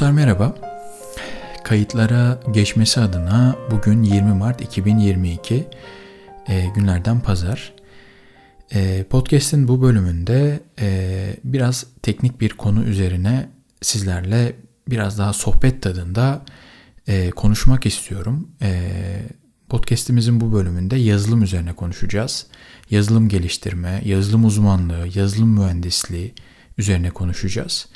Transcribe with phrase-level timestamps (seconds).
[0.00, 0.54] Dostlar merhaba.
[1.64, 5.68] Kayıtlara geçmesi adına bugün 20 Mart 2022
[6.48, 7.72] e, günlerden pazar.
[8.74, 13.48] E, podcast'in bu bölümünde e, biraz teknik bir konu üzerine
[13.82, 14.56] sizlerle
[14.88, 16.44] biraz daha sohbet tadında
[17.06, 18.48] e, konuşmak istiyorum.
[18.62, 18.90] E,
[19.68, 22.46] podcast'imizin bu bölümünde yazılım üzerine konuşacağız.
[22.90, 26.34] Yazılım geliştirme, yazılım uzmanlığı, yazılım mühendisliği
[26.78, 27.86] üzerine konuşacağız.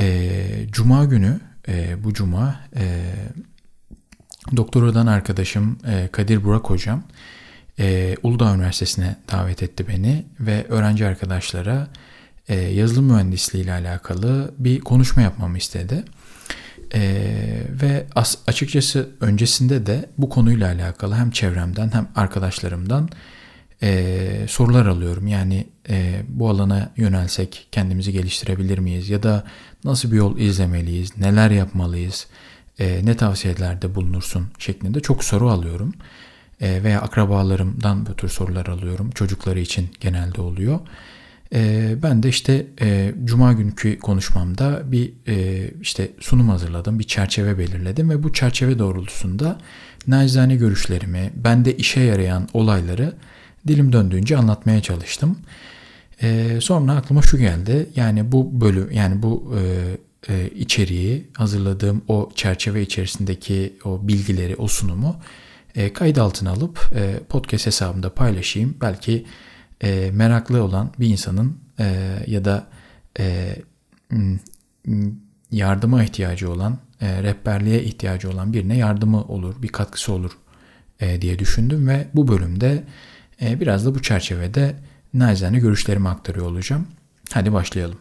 [0.00, 3.02] E, Cuma günü, e, bu Cuma e,
[4.56, 7.02] doktoradan arkadaşım e, Kadir Burak Hocam
[7.78, 11.88] e, Uludağ Üniversitesi'ne davet etti beni ve öğrenci arkadaşlara
[12.48, 16.04] e, yazılım mühendisliği ile alakalı bir konuşma yapmamı istedi.
[16.94, 17.00] E,
[17.82, 23.08] ve as, açıkçası öncesinde de bu konuyla alakalı hem çevremden hem arkadaşlarımdan
[23.82, 25.26] e, sorular alıyorum.
[25.26, 29.10] Yani e, bu alana yönelsek kendimizi geliştirebilir miyiz?
[29.10, 29.44] Ya da
[29.84, 31.18] nasıl bir yol izlemeliyiz?
[31.18, 32.26] Neler yapmalıyız?
[32.78, 34.46] E, ne tavsiyelerde bulunursun?
[34.58, 35.94] şeklinde çok soru alıyorum.
[36.60, 39.10] E, veya akrabalarımdan bu tür sorular alıyorum.
[39.10, 40.80] Çocukları için genelde oluyor.
[41.54, 47.58] E, ben de işte e, Cuma günkü konuşmamda bir e, işte sunum hazırladım, bir çerçeve
[47.58, 49.58] belirledim ve bu çerçeve doğrultusunda
[50.06, 53.14] nacizane görüşlerimi, bende işe yarayan olayları
[53.68, 55.38] dilim döndüğünce anlatmaya çalıştım.
[56.22, 57.86] E, sonra aklıma şu geldi.
[57.96, 64.68] Yani bu bölüm yani bu e, e, içeriği hazırladığım o çerçeve içerisindeki o bilgileri, o
[64.68, 65.16] sunumu
[65.74, 68.76] e, kayıt altına alıp e, podcast hesabımda paylaşayım.
[68.80, 69.26] Belki
[69.82, 72.66] e, meraklı olan bir insanın e, ya da
[73.18, 73.56] e,
[75.50, 80.38] yardıma ihtiyacı olan, e, rehberliğe ihtiyacı olan birine yardımı olur, bir katkısı olur
[81.00, 82.84] e, diye düşündüm ve bu bölümde
[83.40, 84.74] biraz da bu çerçevede
[85.14, 86.86] nacizane görüşlerimi aktarıyor olacağım.
[87.32, 87.98] Hadi başlayalım.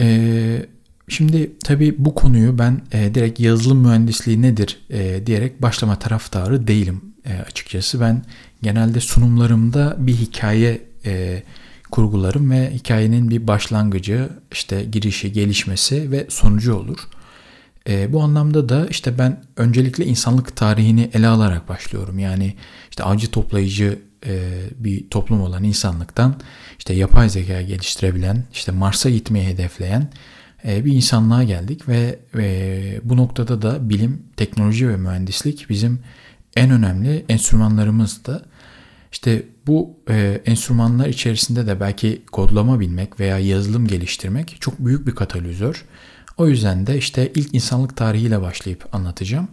[0.00, 0.66] E,
[1.08, 7.02] şimdi tabii bu konuyu ben e, direkt yazılım mühendisliği nedir e, diyerek başlama taraftarı değilim
[7.26, 8.00] e, açıkçası.
[8.00, 8.22] Ben
[8.62, 11.42] genelde sunumlarımda bir hikaye e,
[11.90, 16.98] kurgularım ve hikayenin bir başlangıcı, işte girişi, gelişmesi ve sonucu olur.
[17.88, 22.18] E, bu anlamda da işte ben öncelikle insanlık tarihini ele alarak başlıyorum.
[22.18, 22.54] Yani
[22.90, 26.34] işte avcı toplayıcı e, bir toplum olan insanlıktan
[26.78, 30.10] işte yapay zeka geliştirebilen, işte Mars'a gitmeyi hedefleyen
[30.66, 36.00] e, bir insanlığa geldik ve, ve bu noktada da bilim, teknoloji ve mühendislik bizim
[36.56, 38.44] en önemli enstrümanlarımızdı.
[39.12, 45.14] İşte bu e, enstrümanlar içerisinde de belki kodlama bilmek veya yazılım geliştirmek çok büyük bir
[45.14, 45.84] katalizör.
[46.38, 49.48] O yüzden de işte ilk insanlık tarihiyle başlayıp anlatacağım.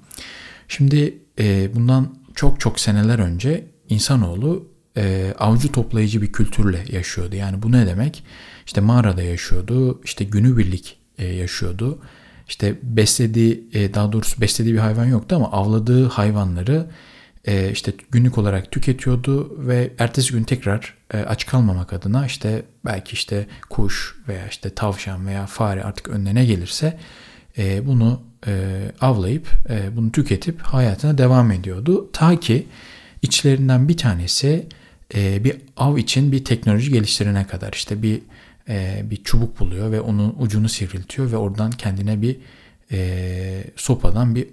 [0.67, 7.35] Şimdi e, bundan çok çok seneler önce insanoğlu e, avcı toplayıcı bir kültürle yaşıyordu.
[7.35, 8.23] Yani bu ne demek?
[8.65, 11.99] İşte mağarada yaşıyordu, işte günübirlik e, yaşıyordu.
[12.47, 16.87] İşte beslediği, e, daha doğrusu beslediği bir hayvan yoktu ama avladığı hayvanları
[17.45, 23.47] e, işte günlük olarak tüketiyordu ve ertesi gün tekrar aç kalmamak adına işte belki işte
[23.69, 26.99] kuş veya işte tavşan veya fare artık önüne ne gelirse
[27.57, 32.09] e, bunu e, avlayıp e, bunu tüketip hayatına devam ediyordu.
[32.13, 32.67] Ta ki
[33.21, 34.67] içlerinden bir tanesi
[35.15, 38.21] e, bir av için bir teknoloji geliştirene kadar işte bir
[38.69, 42.37] e, bir çubuk buluyor ve onun ucunu sivriltiyor ve oradan kendine bir
[42.91, 44.47] e, sopadan bir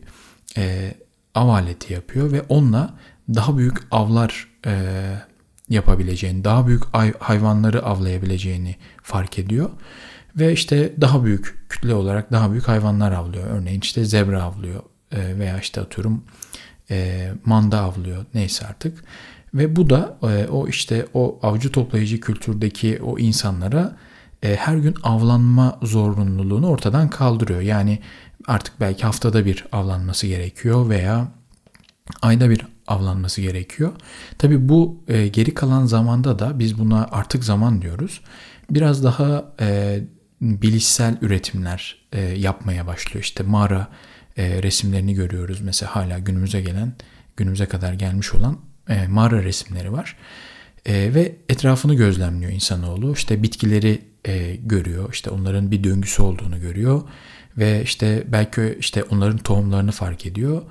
[0.57, 0.95] e,
[1.35, 2.95] av aleti yapıyor ve onunla
[3.35, 4.73] daha büyük avlar e,
[5.73, 6.83] yapabileceğini, daha büyük
[7.19, 9.71] hayvanları avlayabileceğini fark ediyor.
[10.37, 13.47] Ve işte daha büyük kütle olarak daha büyük hayvanlar avlıyor.
[13.47, 16.25] Örneğin işte zebra avlıyor e, veya işte atıyorum
[16.91, 19.05] e, manda avlıyor neyse artık.
[19.55, 23.97] Ve bu da e, o işte o avcı toplayıcı kültürdeki o insanlara
[24.43, 27.61] her gün avlanma zorunluluğunu ortadan kaldırıyor.
[27.61, 27.99] Yani
[28.47, 31.29] artık belki haftada bir avlanması gerekiyor veya
[32.23, 33.93] ayda bir avlanması gerekiyor.
[34.39, 38.21] Tabi bu e, geri kalan zamanda da biz buna artık zaman diyoruz.
[38.71, 40.01] Biraz daha e,
[40.41, 43.25] bilişsel üretimler e, yapmaya başlıyor.
[43.25, 43.89] İşte mağara
[44.37, 45.61] e, resimlerini görüyoruz.
[45.61, 46.93] Mesela hala günümüze gelen,
[47.37, 48.59] günümüze kadar gelmiş olan
[48.89, 50.17] e, mağara resimleri var.
[50.87, 53.13] E, ve etrafını gözlemliyor insanoğlu.
[53.13, 55.13] İşte bitkileri e, görüyor.
[55.13, 57.03] İşte onların bir döngüsü olduğunu görüyor
[57.59, 60.63] ve işte belki işte onların tohumlarını fark ediyor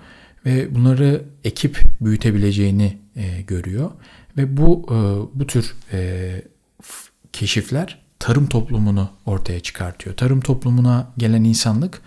[0.46, 3.92] ve bunları ekip büyütebileceğini e, görüyor
[4.38, 4.96] ve bu e,
[5.40, 6.42] bu tür e,
[7.34, 10.18] keşifler tarım toplumunu ortaya çıkartıyor.
[10.18, 12.02] Tarım toplumuna gelen insanlık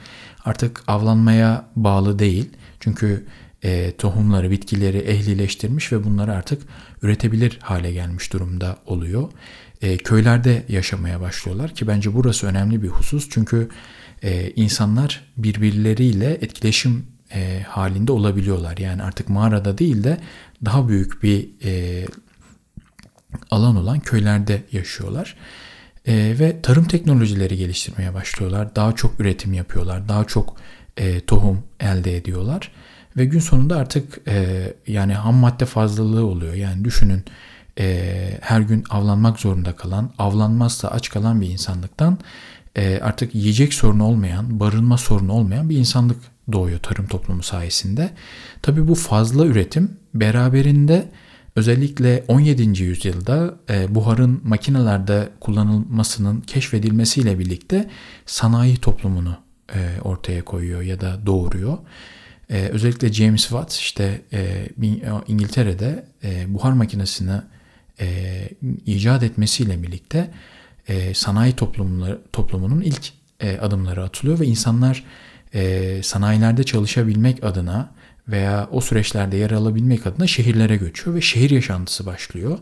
[0.45, 2.51] artık avlanmaya bağlı değil.
[2.81, 3.27] Çünkü
[3.63, 6.63] e, tohumları, bitkileri ehlileştirmiş ve bunları artık
[7.03, 9.29] üretebilir hale gelmiş durumda oluyor.
[9.83, 13.69] e, köylerde yaşamaya başlıyorlar ki bence burası önemli bir husus çünkü
[14.23, 18.77] e, insanlar birbirleriyle etkileşim e, halinde olabiliyorlar.
[18.77, 20.19] Yani artık mağarada değil de
[20.65, 22.05] daha büyük bir e,
[23.51, 25.37] alan olan köylerde yaşıyorlar.
[26.07, 28.77] E, ve tarım teknolojileri geliştirmeye başlıyorlar.
[28.77, 30.09] Daha çok üretim yapıyorlar.
[30.09, 30.57] Daha çok
[30.97, 32.73] e, tohum elde ediyorlar.
[33.17, 36.55] Ve gün sonunda artık e, yani ham madde fazlalığı oluyor.
[36.55, 37.25] Yani düşünün
[37.79, 42.19] e, her gün avlanmak zorunda kalan, avlanmazsa aç kalan bir insanlıktan
[42.77, 46.17] e, artık yiyecek sorunu olmayan, barınma sorunu olmayan bir insanlık
[46.53, 48.11] doğuyor tarım toplumu sayesinde.
[48.63, 51.09] Tabi bu fazla üretim beraberinde
[51.57, 52.83] özellikle 17.
[52.83, 57.91] yüzyılda e, buharın makinelerde kullanılmasının keşfedilmesiyle birlikte
[58.27, 59.37] sanayi toplumunu
[59.75, 61.79] e, ortaya koyuyor ya da doğuruyor.
[62.51, 64.69] E, özellikle James Watt işte e,
[65.29, 67.41] İngiltere'de e, buhar makinesini
[68.01, 68.49] e,
[68.87, 70.31] icat etmesiyle birlikte
[70.89, 71.53] e, sanayi
[72.33, 75.05] toplumunun ilk e, adımları atılıyor ve insanlar
[75.55, 77.91] e, sanayilerde çalışabilmek adına
[78.29, 82.59] veya o süreçlerde yer alabilmek adına şehirlere göçüyor ve şehir yaşantısı başlıyor.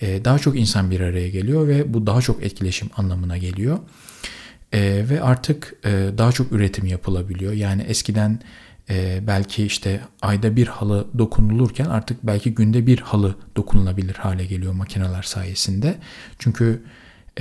[0.00, 3.78] E, daha çok insan bir araya geliyor ve bu daha çok etkileşim anlamına geliyor.
[4.72, 7.52] E, ve artık e, daha çok üretim yapılabiliyor.
[7.52, 8.40] Yani eskiden
[8.90, 14.72] e, belki işte ayda bir halı dokunulurken artık belki günde bir halı dokunulabilir hale geliyor
[14.72, 15.98] makineler sayesinde.
[16.38, 16.82] Çünkü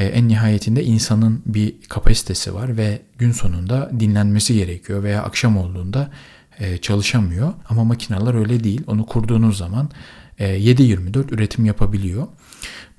[0.04, 6.12] en nihayetinde insanın bir kapasitesi var ve gün sonunda dinlenmesi gerekiyor veya akşam olduğunda
[6.60, 7.54] e, çalışamıyor.
[7.70, 8.82] Ama makineler öyle değil.
[8.88, 9.90] Onu kurduğunuz zaman
[10.40, 12.28] e, 7-24 üretim yapabiliyor.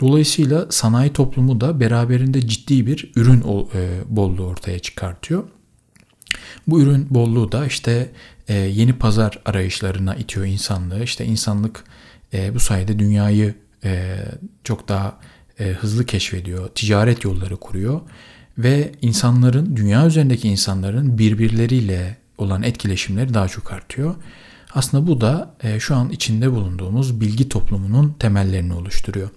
[0.00, 3.44] Dolayısıyla sanayi toplumu da beraberinde ciddi bir ürün e,
[4.08, 5.44] bolluğu ortaya çıkartıyor.
[6.66, 8.12] Bu ürün bolluğu da işte
[8.48, 11.02] e, yeni pazar arayışlarına itiyor insanlığı.
[11.02, 11.84] İşte insanlık
[12.34, 13.54] e, bu sayede dünyayı
[13.84, 14.16] e,
[14.64, 15.18] çok daha
[15.60, 18.00] e, hızlı keşfediyor, ticaret yolları kuruyor
[18.58, 24.14] ve insanların, dünya üzerindeki insanların birbirleriyle olan etkileşimleri daha çok artıyor.
[24.75, 29.28] Aslında bu da e, şu an içinde bulunduğumuz bilgi toplumunun temellerini oluşturuyor.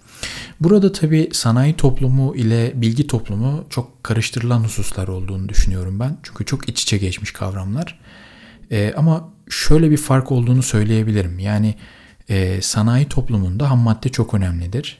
[0.60, 6.18] Burada tabi sanayi toplumu ile bilgi toplumu çok karıştırılan hususlar olduğunu düşünüyorum ben.
[6.24, 8.00] Çünkü çok iç içe geçmiş kavramlar.
[8.72, 11.40] E, ama şöyle bir fark olduğunu söyleyebilirim.
[11.40, 11.76] Yani
[12.30, 14.98] e, sanayi toplumunda ham madde çok önemlidir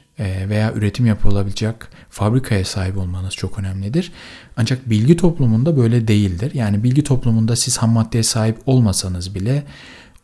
[0.48, 1.74] veya üretim yapılabilecek
[2.10, 4.12] fabrikaya sahip olmanız çok önemlidir.
[4.56, 6.50] Ancak bilgi toplumunda böyle değildir.
[6.54, 9.62] Yani bilgi toplumunda siz ham maddeye sahip olmasanız bile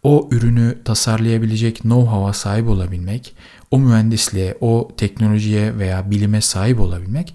[0.02, 3.34] o ürünü tasarlayabilecek know-how'a sahip olabilmek,
[3.70, 7.34] o mühendisliğe, o teknolojiye veya bilime sahip olabilmek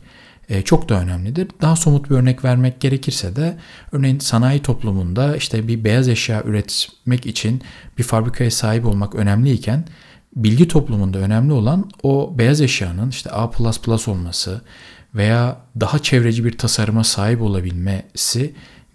[0.50, 1.48] e, çok da önemlidir.
[1.62, 3.58] Daha somut bir örnek vermek gerekirse de
[3.92, 7.62] örneğin sanayi toplumunda işte bir beyaz eşya üretmek için
[7.98, 9.86] bir fabrikaya sahip olmak önemliyken
[10.36, 13.52] bilgi toplumunda önemli olan o beyaz eşyanın işte A++
[14.08, 14.62] olması
[15.16, 18.54] veya daha çevreci bir tasarıma sahip olabilmesi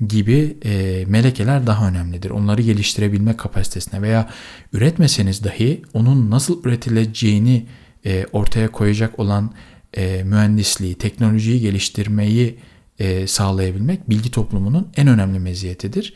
[0.08, 2.30] gibi e, melekeler daha önemlidir.
[2.30, 4.30] Onları geliştirebilme kapasitesine veya
[4.72, 7.66] üretmeseniz dahi onun nasıl üretileceğini
[8.06, 9.52] e, ortaya koyacak olan
[9.96, 12.58] e, mühendisliği, teknolojiyi geliştirmeyi
[12.98, 16.14] e, sağlayabilmek bilgi toplumunun en önemli meziyetidir.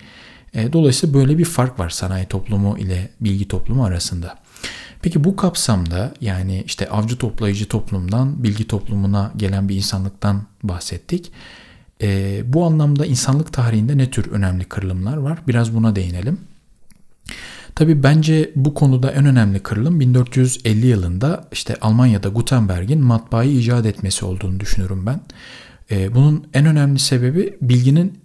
[0.55, 4.42] E, dolayısıyla böyle bir fark var sanayi toplumu ile bilgi toplumu arasında.
[5.03, 11.33] Peki bu kapsamda yani işte avcı toplayıcı toplumdan bilgi toplumuna gelen bir insanlıktan bahsettik.
[12.03, 15.39] E, bu anlamda insanlık tarihinde ne tür önemli kırılımlar var?
[15.49, 16.39] Biraz buna değinelim.
[17.75, 24.25] Tabi bence bu konuda en önemli kırılım 1450 yılında işte Almanya'da Gutenberg'in matbaayı icat etmesi
[24.25, 25.21] olduğunu düşünüyorum ben.
[25.91, 28.19] E, bunun en önemli sebebi bilginin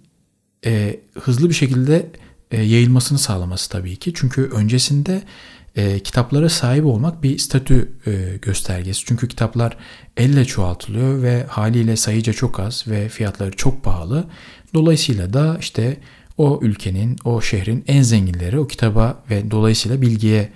[0.66, 2.10] e, hızlı bir şekilde
[2.50, 4.12] e, yayılmasını sağlaması tabii ki.
[4.14, 5.22] Çünkü öncesinde
[5.78, 9.04] e, kitaplara sahip olmak bir statü e, göstergesi.
[9.04, 9.76] Çünkü kitaplar
[10.16, 14.24] elle çoğaltılıyor ve haliyle sayıca çok az ve fiyatları çok pahalı.
[14.74, 15.96] Dolayısıyla da işte
[16.38, 20.48] o ülkenin, o şehrin en zenginleri o kitaba ve dolayısıyla bilgiye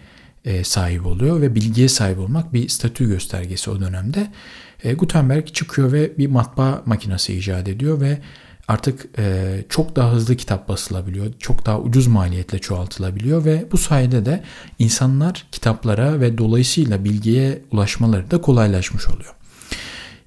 [0.45, 4.33] e, sahip oluyor ve bilgiye sahip olmak bir statü göstergesi o dönemde.
[4.85, 8.19] E, Gutenberg çıkıyor ve bir matbaa makinesi icat ediyor ve
[8.69, 11.27] artık e, çok daha hızlı kitap basılabiliyor.
[11.39, 14.43] Çok daha ucuz maliyetle çoğaltılabiliyor ve bu sayede de
[14.79, 19.35] insanlar kitaplara ve dolayısıyla bilgiye ulaşmaları da kolaylaşmış oluyor.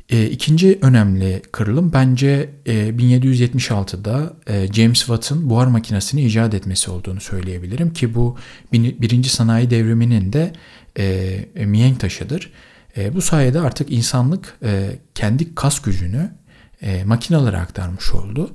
[0.10, 7.22] E, ikinci önemli kırılım bence e, 1776'da e, James Watt'ın buhar makinesini icat etmesi olduğunu
[7.22, 8.38] söyleyebilirim ki bu
[8.74, 10.54] birinci sanayi devriminin de
[10.98, 12.52] e, mihenk taşıdır.
[12.98, 16.32] E, bu sayede artık insanlık e, kendi kas gücünü
[16.86, 18.52] e, makinalara aktarmış oldu.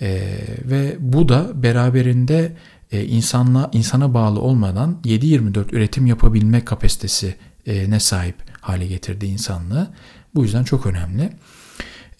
[0.00, 2.56] E, ve bu da beraberinde
[2.92, 7.34] e, insanla insana bağlı olmadan 7-24 üretim yapabilme kapasitesi
[7.66, 9.90] ne sahip hale getirdi insanlığı
[10.34, 11.30] Bu yüzden çok önemli.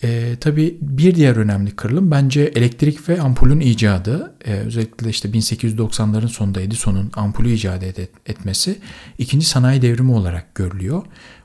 [0.03, 4.35] E, tabii bir diğer önemli kırılım bence elektrik ve ampulün icadı.
[4.45, 8.79] E, özellikle işte 1890'ların sonunda Edison'un ampulü icat et, etmesi
[9.19, 11.03] ikinci sanayi devrimi olarak görülüyor.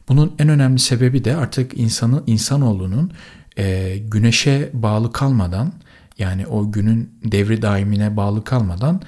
[0.10, 3.12] Bunun en önemli sebebi de artık insanın insanoğlunun
[3.58, 5.74] e, güneşe bağlı kalmadan
[6.18, 9.02] yani o günün devri daimine bağlı kalmadan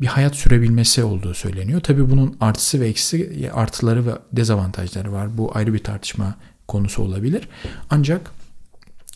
[0.00, 1.80] bir hayat sürebilmesi olduğu söyleniyor.
[1.80, 5.38] Tabii bunun artısı ve eksi artıları ve dezavantajları var.
[5.38, 6.34] Bu ayrı bir tartışma
[6.68, 7.48] konusu olabilir.
[7.90, 8.30] Ancak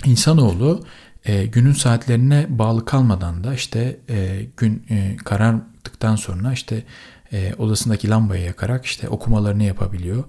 [0.05, 0.85] insanoğlu
[1.25, 6.85] e, günün saatlerine bağlı kalmadan da işte e, gün e, karardıktan sonra işte
[7.33, 10.25] e, odasındaki lambayı yakarak işte okumalarını yapabiliyor.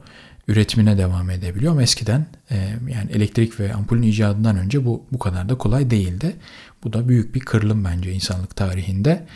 [0.50, 2.56] Üretimine devam edebiliyor ama eskiden e,
[2.89, 6.36] yani elektrik ve ampulün icadından önce bu bu kadar da kolay değildi.
[6.84, 9.27] Bu da büyük bir kırılım bence insanlık tarihinde.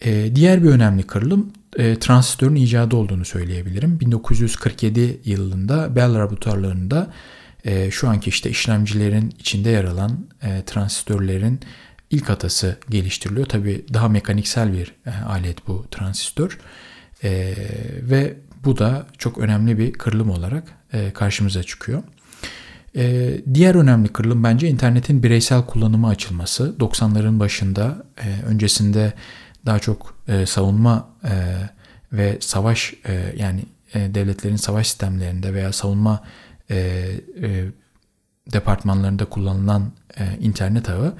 [0.00, 4.00] E, diğer bir önemli kırılım e, transistörün icadı olduğunu söyleyebilirim.
[4.00, 7.12] 1947 yılında Bell laboratuvarlarında
[7.90, 10.26] şu anki işte işlemcilerin içinde yer alan
[10.66, 11.60] transistörlerin
[12.10, 13.46] ilk atası geliştiriliyor.
[13.46, 14.94] Tabi daha mekaniksel bir
[15.28, 16.58] alet bu transistör
[17.24, 17.54] e,
[18.02, 22.02] ve bu da çok önemli bir kırılım olarak e, karşımıza çıkıyor.
[22.96, 26.74] E, diğer önemli kırılım bence internetin bireysel kullanıma açılması.
[26.78, 29.12] 90'ların başında e, öncesinde
[29.66, 31.32] daha çok e, savunma e,
[32.12, 36.24] ve savaş e, yani e, devletlerin savaş sistemlerinde veya savunma
[36.70, 36.76] e,
[37.42, 37.64] e,
[38.52, 41.14] departmanlarında kullanılan e, internet ağı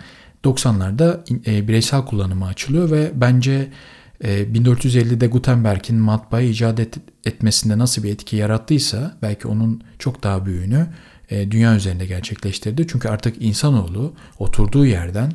[0.45, 3.69] 90'larda e, bireysel kullanıma açılıyor ve bence
[4.23, 6.94] 1450'de Gutenberg'in matbaayı icat et,
[7.25, 10.87] etmesinde nasıl bir etki yarattıysa belki onun çok daha büyüğünü
[11.30, 12.87] e, dünya üzerinde gerçekleştirdi.
[12.88, 15.32] Çünkü artık insanoğlu oturduğu yerden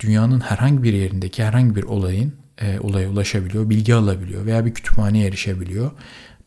[0.00, 5.26] dünyanın herhangi bir yerindeki herhangi bir olayın e, olaya ulaşabiliyor, bilgi alabiliyor veya bir kütüphaneye
[5.26, 5.90] erişebiliyor.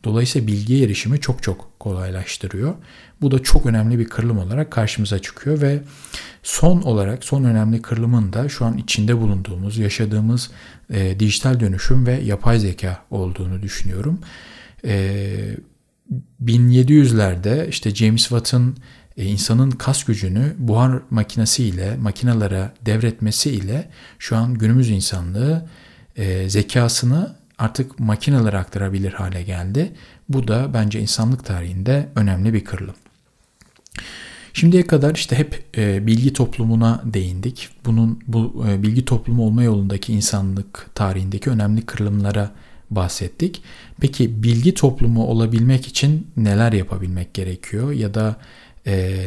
[0.04, 2.74] Dolayısıyla bilgiye erişimi çok çok kolaylaştırıyor.
[3.20, 5.82] Bu da çok önemli bir kırılım olarak karşımıza çıkıyor ve
[6.42, 10.50] son olarak son önemli kırılımın da şu an içinde bulunduğumuz, yaşadığımız
[10.90, 14.20] e, dijital dönüşüm ve yapay zeka olduğunu düşünüyorum.
[14.84, 15.56] E,
[16.44, 18.76] 1700'lerde işte James Watt'ın
[19.16, 25.66] e, insanın kas gücünü buhar makinesiyle, makinalara devretmesiyle şu an günümüz insanlığı
[26.16, 29.92] e, zekasını artık makinelere aktarabilir hale geldi.
[30.28, 32.94] Bu da bence insanlık tarihinde önemli bir kırılım.
[34.52, 37.68] Şimdiye kadar işte hep e, bilgi toplumuna değindik.
[37.84, 42.50] Bunun bu e, bilgi toplumu olma yolundaki insanlık tarihindeki önemli kırılımlara
[42.90, 43.62] bahsettik.
[44.00, 48.36] Peki bilgi toplumu olabilmek için neler yapabilmek gerekiyor ya da
[48.86, 49.22] e,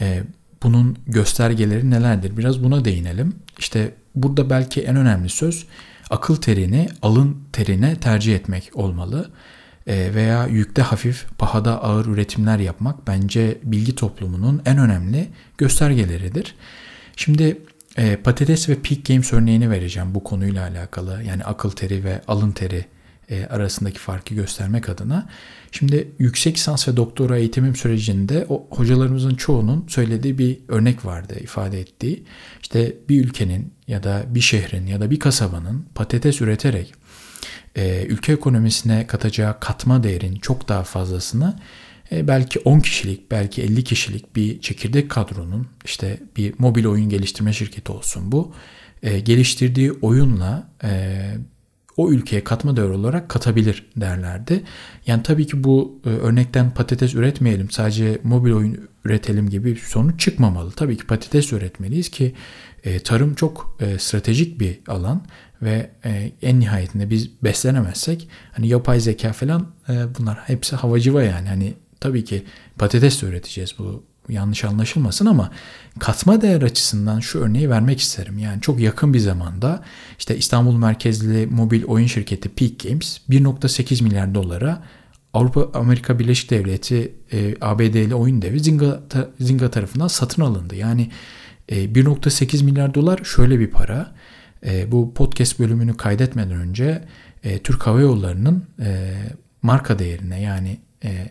[0.00, 0.22] e,
[0.62, 2.36] bunun göstergeleri nelerdir?
[2.36, 3.34] Biraz buna değinelim.
[3.58, 5.66] İşte burada belki en önemli söz
[6.10, 9.30] akıl terini alın terine tercih etmek olmalı.
[9.86, 16.54] E, veya yükte hafif, pahada ağır üretimler yapmak bence bilgi toplumunun en önemli göstergeleridir.
[17.16, 17.62] Şimdi
[17.96, 21.22] e, patates ve peak games örneğini vereceğim bu konuyla alakalı.
[21.22, 22.84] Yani akıl teri ve alın teri
[23.30, 25.28] e, arasındaki farkı göstermek adına.
[25.72, 31.80] Şimdi yüksek lisans ve doktora eğitimim sürecinde o hocalarımızın çoğunun söylediği bir örnek vardı ifade
[31.80, 32.24] ettiği.
[32.62, 36.94] İşte bir ülkenin ya da bir şehrin ya da bir kasabanın patates üreterek
[37.76, 41.58] e, ülke ekonomisine katacağı katma değerin çok daha fazlasını
[42.12, 47.52] e, belki 10 kişilik, belki 50 kişilik bir çekirdek kadronun işte bir mobil oyun geliştirme
[47.52, 48.54] şirketi olsun bu
[49.02, 51.20] e, geliştirdiği oyunla e,
[51.96, 54.62] o ülkeye katma değer olarak katabilir derlerdi.
[55.06, 60.70] Yani tabii ki bu e, örnekten patates üretmeyelim sadece mobil oyun üretelim gibi sonuç çıkmamalı.
[60.70, 62.34] Tabii ki patates üretmeliyiz ki
[62.84, 65.22] e, tarım çok e, stratejik bir alan
[65.62, 71.48] ve e, en nihayetinde biz beslenemezsek hani yapay zeka falan e, bunlar hepsi havacıva yani
[71.48, 72.44] hani tabii ki
[72.78, 75.50] patates de üreteceğiz bu yanlış anlaşılmasın ama
[75.98, 78.38] katma değer açısından şu örneği vermek isterim.
[78.38, 79.82] Yani çok yakın bir zamanda
[80.18, 84.82] işte İstanbul merkezli mobil oyun şirketi Peak Games 1.8 milyar dolara
[85.34, 89.00] Avrupa Amerika Birleşik Devleti e, ABD'li oyun devi Zynga,
[89.40, 90.74] Zynga tarafından satın alındı.
[90.74, 91.10] Yani
[91.68, 94.14] e, 1.8 milyar dolar şöyle bir para.
[94.66, 97.04] E, bu podcast bölümünü kaydetmeden önce
[97.44, 99.14] e, Türk Hava Yolları'nın e,
[99.62, 101.30] marka değerine yani e,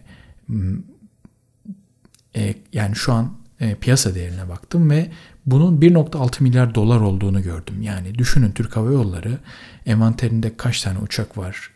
[2.39, 5.11] e, yani şu an e, piyasa değerine baktım ve
[5.45, 7.81] bunun 1.6 milyar dolar olduğunu gördüm.
[7.81, 9.37] Yani düşünün Türk Hava Yolları
[9.85, 11.71] envanterinde kaç tane uçak var?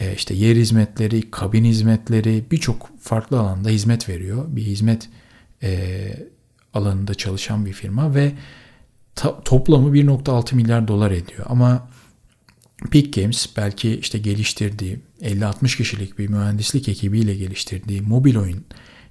[0.00, 4.44] E, işte yer hizmetleri, kabin hizmetleri birçok farklı alanda hizmet veriyor.
[4.48, 5.08] Bir hizmet
[5.62, 6.10] e,
[6.74, 8.32] alanında çalışan bir firma ve
[9.14, 11.46] ta, toplamı 1.6 milyar dolar ediyor.
[11.48, 11.88] Ama
[12.90, 18.64] Peak Games belki işte geliştirdiği 50-60 kişilik bir mühendislik ekibiyle geliştirdiği mobil oyun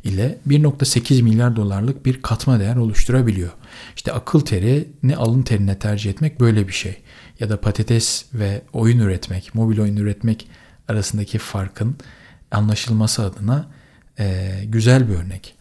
[0.04, 3.52] ile 1.8 milyar dolarlık bir katma değer oluşturabiliyor.
[3.96, 6.98] İşte akıl teri ne alın terine tercih etmek böyle bir şey.
[7.40, 10.48] Ya da patates ve oyun üretmek, mobil oyun üretmek
[10.88, 11.96] arasındaki farkın
[12.52, 13.68] anlaşılması adına
[14.20, 15.56] e, güzel bir örnek.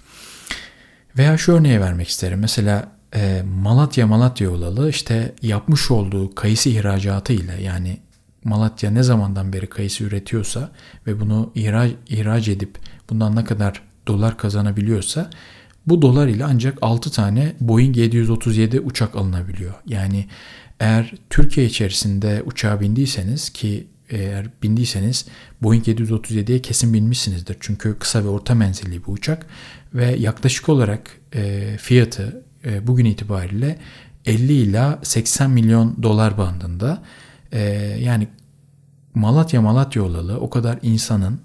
[1.19, 2.39] Veya şu örneği vermek isterim.
[2.41, 8.01] Mesela e, Malatya Malatya olalı işte yapmış olduğu kayısı ihracatı ile yani
[8.45, 10.71] Malatya ne zamandan beri kayısı üretiyorsa
[11.07, 12.79] ve bunu ihraç, ihraç edip
[13.11, 15.31] bundan ne kadar dolar kazanabiliyorsa
[15.87, 19.75] bu dolar ile ancak 6 tane Boeing 737 uçak alınabiliyor.
[19.87, 20.27] Yani
[20.81, 25.27] eğer Türkiye içerisinde uçağa bindiyseniz ki eğer bindiyseniz
[25.63, 27.57] Boeing 737'ye kesin binmişsinizdir.
[27.61, 29.47] Çünkü kısa ve orta menzilli bir uçak
[29.95, 33.79] ve yaklaşık olarak e, fiyatı e, bugün itibariyle
[34.27, 37.03] 50 ila 80 milyon dolar bandında.
[37.53, 37.61] E,
[38.01, 38.29] yani
[39.15, 41.41] Malatya Malatya olalı o kadar insanın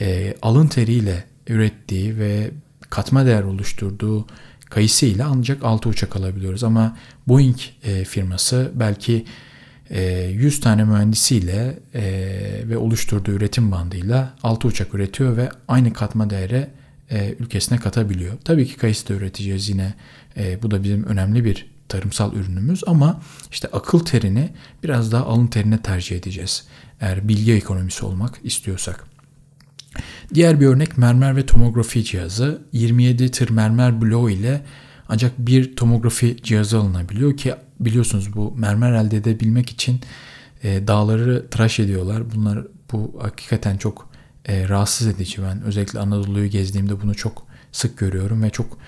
[0.00, 2.50] e, alın teriyle ürettiği ve
[2.90, 4.26] katma değer oluşturduğu
[4.64, 6.64] kayısı ile ancak 6 uçak alabiliyoruz.
[6.64, 6.96] Ama
[7.28, 9.24] Boeing e, firması belki
[9.90, 12.02] e, 100 tane mühendisiyle e,
[12.64, 16.70] ve oluşturduğu üretim bandıyla 6 uçak üretiyor ve aynı katma değere
[17.10, 18.34] e, ülkesine katabiliyor.
[18.44, 19.94] Tabii ki kayısı da üreteceğiz yine.
[20.36, 24.50] E, bu da bizim önemli bir tarımsal ürünümüz ama işte akıl terini
[24.82, 26.64] biraz daha alın terine tercih edeceğiz.
[27.00, 29.11] Eğer bilgi ekonomisi olmak istiyorsak.
[30.34, 32.62] Diğer bir örnek mermer ve tomografi cihazı.
[32.72, 34.62] 27 tır mermer bloğu ile
[35.08, 40.00] ancak bir tomografi cihazı alınabiliyor ki biliyorsunuz bu mermer elde edebilmek için
[40.62, 42.22] e, dağları tıraş ediyorlar.
[42.34, 44.08] Bunlar bu hakikaten çok
[44.46, 45.42] e, rahatsız edici.
[45.42, 48.78] Ben özellikle Anadolu'yu gezdiğimde bunu çok sık görüyorum ve çok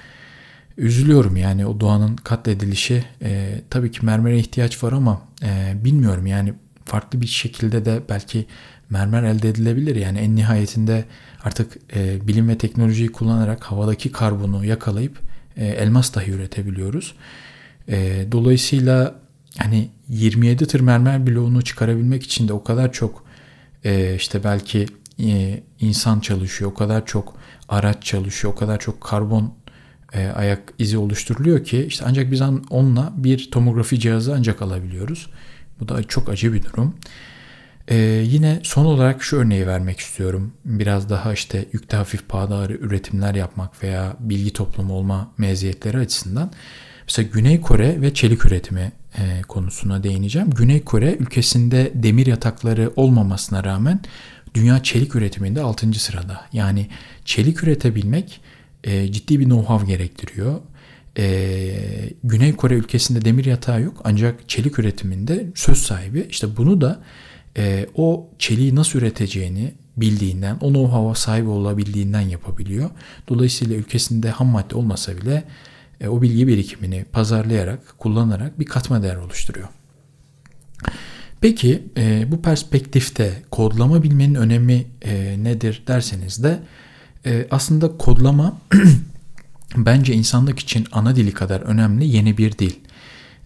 [0.77, 3.05] üzülüyorum yani o doğanın katledilişi.
[3.23, 8.47] E, tabii ki mermere ihtiyaç var ama e, bilmiyorum yani farklı bir şekilde de belki
[8.91, 9.97] mermer elde edilebilir.
[9.97, 11.05] Yani en nihayetinde
[11.45, 15.19] artık e, bilim ve teknolojiyi kullanarak havadaki karbonu yakalayıp
[15.57, 17.15] e, elmas dahi üretebiliyoruz.
[17.89, 19.15] E, dolayısıyla
[19.59, 23.25] hani 27 tır mermer bloğunu çıkarabilmek için de o kadar çok
[23.85, 24.87] e, işte belki
[25.21, 27.37] e, insan çalışıyor, o kadar çok
[27.69, 29.55] araç çalışıyor, o kadar çok karbon
[30.13, 35.31] e, ayak izi oluşturuluyor ki işte ancak biz onunla bir tomografi cihazı ancak alabiliyoruz.
[35.81, 36.95] Bu da çok acı bir durum.
[37.89, 40.53] Ee, yine son olarak şu örneği vermek istiyorum.
[40.65, 46.51] Biraz daha işte yükte hafif pahada üretimler yapmak veya bilgi toplumu olma meziyetleri açısından.
[47.09, 50.51] Mesela Güney Kore ve çelik üretimi e, konusuna değineceğim.
[50.51, 54.01] Güney Kore ülkesinde demir yatakları olmamasına rağmen
[54.55, 55.95] dünya çelik üretiminde 6.
[55.95, 56.41] sırada.
[56.53, 56.89] Yani
[57.25, 58.41] çelik üretebilmek
[58.85, 60.61] e, ciddi bir know-how gerektiriyor.
[61.19, 61.75] E,
[62.25, 66.27] Güney Kore ülkesinde demir yatağı yok ancak çelik üretiminde söz sahibi.
[66.31, 67.03] İşte bunu da
[67.57, 72.91] e, o çeliği nasıl üreteceğini bildiğinden, o know-how'a sahip olabildiğinden yapabiliyor.
[73.29, 75.45] Dolayısıyla ülkesinde ham madde olmasa bile
[76.01, 79.69] e, o bilgi birikimini pazarlayarak, kullanarak bir katma değer oluşturuyor.
[81.41, 86.59] Peki e, bu perspektifte kodlama bilmenin önemi e, nedir derseniz de
[87.27, 88.59] e, aslında kodlama
[89.77, 92.73] bence insanlık için ana dili kadar önemli yeni bir dil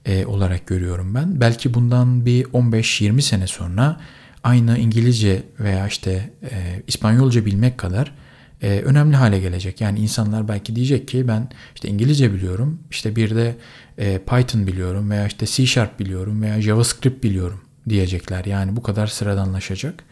[0.07, 1.41] e, olarak görüyorum ben.
[1.41, 4.01] Belki bundan bir 15-20 sene sonra
[4.43, 8.15] aynı İngilizce veya işte e, İspanyolca bilmek kadar
[8.63, 9.81] e, önemli hale gelecek.
[9.81, 13.57] Yani insanlar belki diyecek ki ben işte İngilizce biliyorum, işte bir de
[13.99, 18.45] e, Python biliyorum veya işte C Sharp biliyorum veya JavaScript biliyorum diyecekler.
[18.45, 20.05] Yani bu kadar sıradanlaşacak.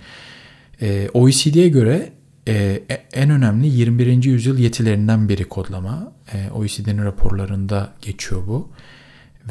[0.82, 2.12] E, OECD'ye göre
[2.48, 4.24] e, en önemli 21.
[4.24, 6.12] yüzyıl yetilerinden biri kodlama.
[6.32, 8.68] E, OECD'nin raporlarında geçiyor bu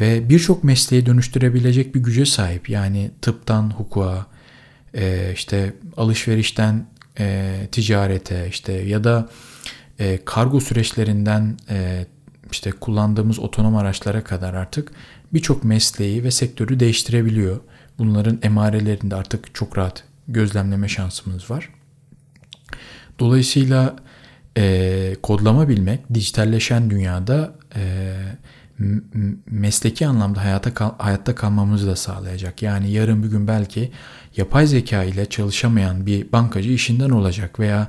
[0.01, 2.69] ve birçok mesleği dönüştürebilecek bir güce sahip.
[2.69, 4.25] Yani tıptan hukuka,
[4.93, 6.85] e, işte alışverişten
[7.19, 9.29] e, ticarete, işte ya da
[9.99, 11.57] e, kargo süreçlerinden
[12.51, 14.91] işte kullandığımız otonom araçlara kadar artık
[15.33, 17.59] birçok mesleği ve sektörü değiştirebiliyor.
[17.97, 21.69] Bunların emarelerinde artık çok rahat gözlemleme şansımız var.
[23.19, 23.95] Dolayısıyla
[24.57, 28.13] e, kodlama bilmek dijitalleşen dünyada e,
[29.45, 32.61] mesleki anlamda hayata kal, hayatta kalmamızı da sağlayacak.
[32.61, 33.91] Yani yarın bir gün belki
[34.37, 37.87] yapay zeka ile çalışamayan bir bankacı işinden olacak veya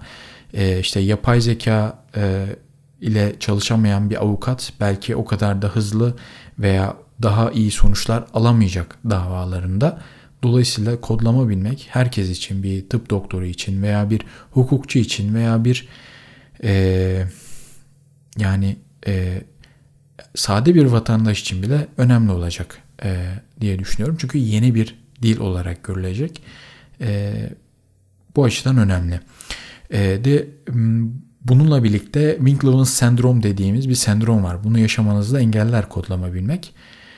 [0.54, 2.46] e, işte yapay zeka e,
[3.00, 6.16] ile çalışamayan bir avukat belki o kadar da hızlı
[6.58, 10.00] veya daha iyi sonuçlar alamayacak davalarında.
[10.42, 15.88] Dolayısıyla kodlama bilmek herkes için bir tıp doktoru için veya bir hukukçu için veya bir
[16.62, 17.24] e,
[18.38, 19.42] yani e,
[20.36, 23.26] sade bir vatandaş için bile önemli olacak e,
[23.60, 24.16] diye düşünüyorum.
[24.20, 26.42] Çünkü yeni bir dil olarak görülecek.
[27.00, 27.32] E,
[28.36, 29.20] bu açıdan önemli.
[29.90, 30.48] E, de
[31.48, 34.64] Bununla birlikte Winklevoss sendrom dediğimiz bir sendrom var.
[34.64, 36.74] Bunu yaşamanızı da engeller kodlama bilmek.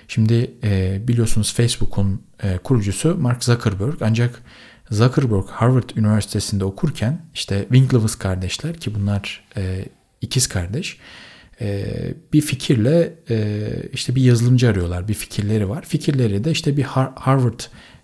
[0.09, 4.43] Şimdi e, biliyorsunuz Facebook'un e, kurucusu Mark Zuckerberg ancak
[4.91, 9.85] Zuckerberg Harvard Üniversitesi'nde okurken işte Winklevoss kardeşler ki bunlar e,
[10.21, 10.99] ikiz kardeş
[11.61, 11.85] e,
[12.33, 15.09] bir fikirle e, işte bir yazılımcı arıyorlar.
[15.09, 15.85] Bir fikirleri var.
[15.85, 16.83] Fikirleri de işte bir
[17.15, 17.61] Harvard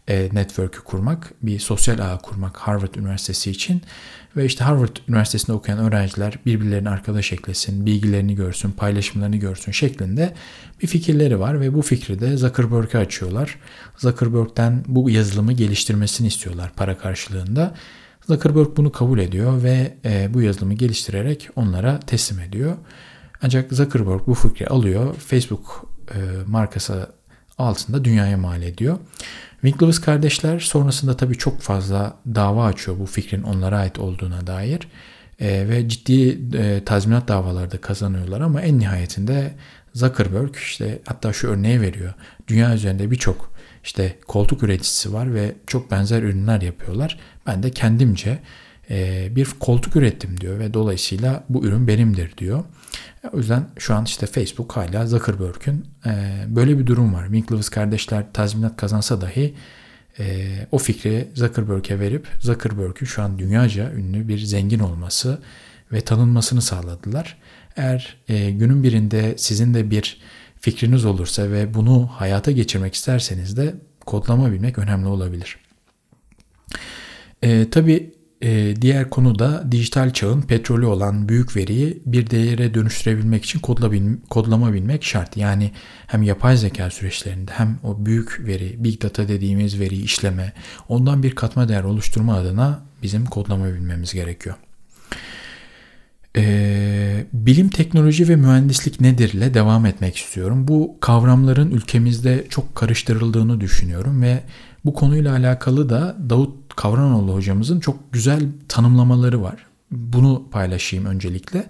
[0.08, 3.82] e, network'ü kurmak, bir sosyal ağ kurmak Harvard Üniversitesi için
[4.36, 10.34] ve işte Harvard Üniversitesi'nde okuyan öğrenciler birbirlerine arkadaş eklesin, bilgilerini görsün, paylaşımlarını görsün şeklinde
[10.82, 13.58] bir fikirleri var ve bu fikri de Zuckerberg'e açıyorlar.
[13.98, 17.74] Zuckerberg'den bu yazılımı geliştirmesini istiyorlar para karşılığında.
[18.26, 22.76] Zuckerberg bunu kabul ediyor ve e, bu yazılımı geliştirerek onlara teslim ediyor.
[23.44, 27.12] Ancak Zuckerberg bu fikri alıyor, Facebook e, markası
[27.58, 28.98] altında dünyaya mal ediyor.
[29.60, 34.88] Winklevoss kardeşler sonrasında tabii çok fazla dava açıyor bu fikrin onlara ait olduğuna dair.
[35.40, 39.54] E, ve ciddi e, tazminat davaları da kazanıyorlar ama en nihayetinde
[39.94, 42.14] Zuckerberg işte hatta şu örneği veriyor.
[42.48, 43.52] Dünya üzerinde birçok
[43.84, 47.18] işte koltuk üreticisi var ve çok benzer ürünler yapıyorlar.
[47.46, 48.38] Ben de kendimce
[49.30, 52.64] bir koltuk ürettim diyor ve dolayısıyla bu ürün benimdir diyor.
[53.32, 57.24] O yüzden şu an işte Facebook hala Zuckerberg'ün e, böyle bir durum var.
[57.24, 59.54] Winklevoss kardeşler tazminat kazansa dahi
[60.18, 65.38] e, o fikri Zuckerberg'e verip Zuckerberg'ün şu an dünyaca ünlü bir zengin olması
[65.92, 67.38] ve tanınmasını sağladılar.
[67.76, 70.20] Eğer e, günün birinde sizin de bir
[70.60, 73.74] fikriniz olursa ve bunu hayata geçirmek isterseniz de
[74.06, 75.56] kodlama bilmek önemli olabilir.
[77.42, 78.14] E, tabii
[78.44, 83.60] ee, diğer konu da dijital çağın petrolü olan büyük veriyi bir değere dönüştürebilmek için
[84.30, 85.36] kodlama bilmek şart.
[85.36, 85.70] Yani
[86.06, 90.52] hem yapay zeka süreçlerinde hem o büyük veri, big data dediğimiz veriyi işleme,
[90.88, 94.56] ondan bir katma değer oluşturma adına bizim kodlama bilmemiz gerekiyor.
[96.36, 100.68] Ee, bilim, teknoloji ve mühendislik nedir ile devam etmek istiyorum.
[100.68, 104.42] Bu kavramların ülkemizde çok karıştırıldığını düşünüyorum ve
[104.84, 109.66] bu konuyla alakalı da Davut Kavranoğlu hocamızın çok güzel tanımlamaları var.
[109.90, 111.66] Bunu paylaşayım öncelikle.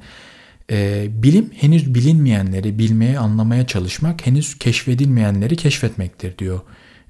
[0.71, 6.61] Ee, bilim henüz bilinmeyenleri bilmeye, anlamaya çalışmak, henüz keşfedilmeyenleri keşfetmektir diyor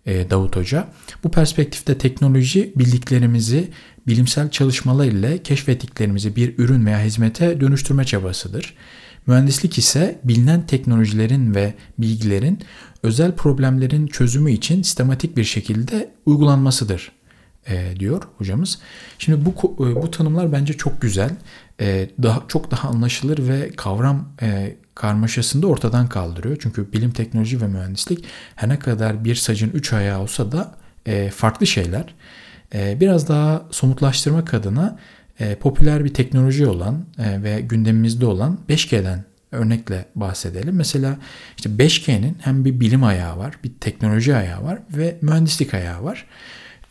[0.06, 0.88] e, Davut Hoca.
[1.24, 3.68] Bu perspektifte teknoloji bildiklerimizi
[4.06, 8.74] bilimsel çalışmalar ile keşfettiklerimizi bir ürün veya hizmete dönüştürme çabasıdır.
[9.26, 12.58] Mühendislik ise bilinen teknolojilerin ve bilgilerin
[13.02, 17.12] özel problemlerin çözümü için sistematik bir şekilde uygulanmasıdır
[17.68, 18.78] e, diyor hocamız.
[19.18, 21.30] Şimdi bu e, bu tanımlar bence çok güzel.
[21.80, 26.56] E, daha çok daha anlaşılır ve kavram e, karmaşasını da ortadan kaldırıyor.
[26.60, 28.24] Çünkü bilim, teknoloji ve mühendislik
[28.56, 30.74] her ne kadar bir sacın üç ayağı olsa da
[31.06, 32.14] e, farklı şeyler.
[32.74, 34.98] E, biraz daha somutlaştırmak adına
[35.40, 40.74] e, popüler bir teknoloji olan e, ve gündemimizde olan 5G'den örnekle bahsedelim.
[40.74, 41.16] Mesela
[41.56, 46.26] işte 5G'nin hem bir bilim ayağı var, bir teknoloji ayağı var ve mühendislik ayağı var.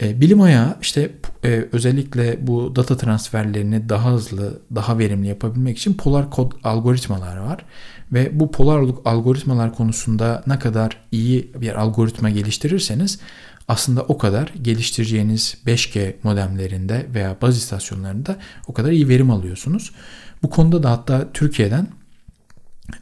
[0.04, 1.12] E, bilim ayağı işte
[1.44, 7.66] e, özellikle bu data transferlerini daha hızlı, daha verimli yapabilmek için polar kod algoritmalar var.
[8.12, 13.20] Ve bu polar algoritmalar konusunda ne kadar iyi bir algoritma geliştirirseniz
[13.68, 18.38] aslında o kadar geliştireceğiniz 5G modemlerinde veya baz istasyonlarında
[18.68, 19.92] o kadar iyi verim alıyorsunuz.
[20.44, 21.88] Bu konuda da hatta Türkiye'den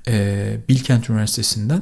[0.07, 1.81] e, Bilkent Üniversitesi'nden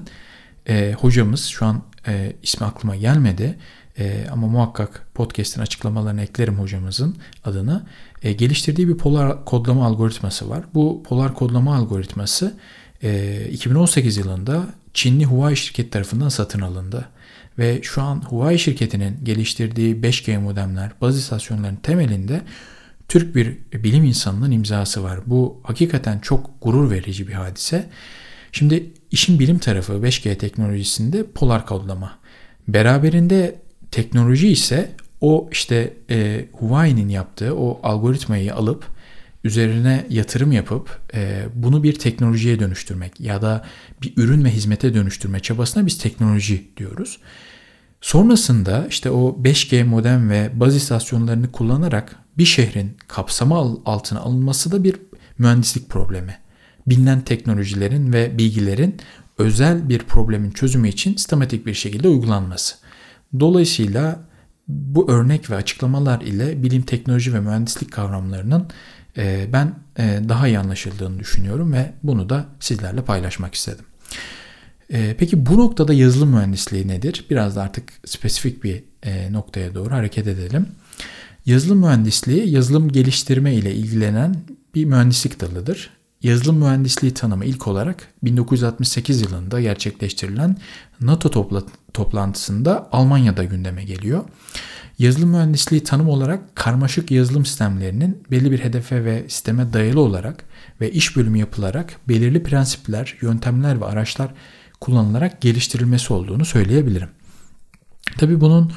[0.67, 3.57] e, hocamız şu an e, ismi aklıma gelmedi
[3.99, 7.85] e, ama muhakkak podcast'in açıklamalarını eklerim hocamızın adını.
[8.23, 10.63] E, geliştirdiği bir polar kodlama algoritması var.
[10.73, 12.53] Bu polar kodlama algoritması
[13.03, 17.09] e, 2018 yılında Çinli Huawei şirket tarafından satın alındı.
[17.59, 22.41] Ve şu an Huawei şirketinin geliştirdiği 5G modemler, baz istasyonlarının temelinde
[23.07, 25.19] Türk bir bilim insanının imzası var.
[25.25, 27.89] Bu hakikaten çok gurur verici bir hadise.
[28.51, 32.19] Şimdi işin bilim tarafı 5G teknolojisinde polar kodlama.
[32.67, 33.55] Beraberinde
[33.91, 38.85] teknoloji ise o işte e, Huawei'nin yaptığı o algoritmayı alıp
[39.43, 43.65] üzerine yatırım yapıp e, bunu bir teknolojiye dönüştürmek ya da
[44.01, 47.19] bir ürün ve hizmete dönüştürme çabasına biz teknoloji diyoruz.
[48.01, 54.83] Sonrasında işte o 5G modem ve baz istasyonlarını kullanarak bir şehrin kapsama altına alınması da
[54.83, 54.95] bir
[55.37, 56.37] mühendislik problemi.
[56.87, 58.97] Bilinen teknolojilerin ve bilgilerin
[59.37, 62.75] özel bir problemin çözümü için sistematik bir şekilde uygulanması.
[63.39, 64.19] Dolayısıyla
[64.67, 68.67] bu örnek ve açıklamalar ile bilim, teknoloji ve mühendislik kavramlarının
[69.17, 73.85] e, ben e, daha iyi anlaşıldığını düşünüyorum ve bunu da sizlerle paylaşmak istedim.
[74.89, 77.25] E, peki bu noktada yazılım mühendisliği nedir?
[77.29, 78.83] Biraz da artık spesifik bir
[79.31, 80.67] noktaya doğru hareket edelim.
[81.45, 84.35] Yazılım mühendisliği yazılım geliştirme ile ilgilenen
[84.75, 85.89] bir mühendislik dalıdır.
[86.23, 90.57] Yazılım mühendisliği tanımı ilk olarak 1968 yılında gerçekleştirilen
[91.01, 94.23] NATO topla toplantısında Almanya'da gündeme geliyor.
[94.99, 100.43] Yazılım mühendisliği tanım olarak karmaşık yazılım sistemlerinin belli bir hedefe ve sisteme dayalı olarak
[100.81, 104.31] ve iş bölümü yapılarak belirli prensipler, yöntemler ve araçlar
[104.81, 107.09] kullanılarak geliştirilmesi olduğunu söyleyebilirim.
[108.17, 108.71] Tabi bunun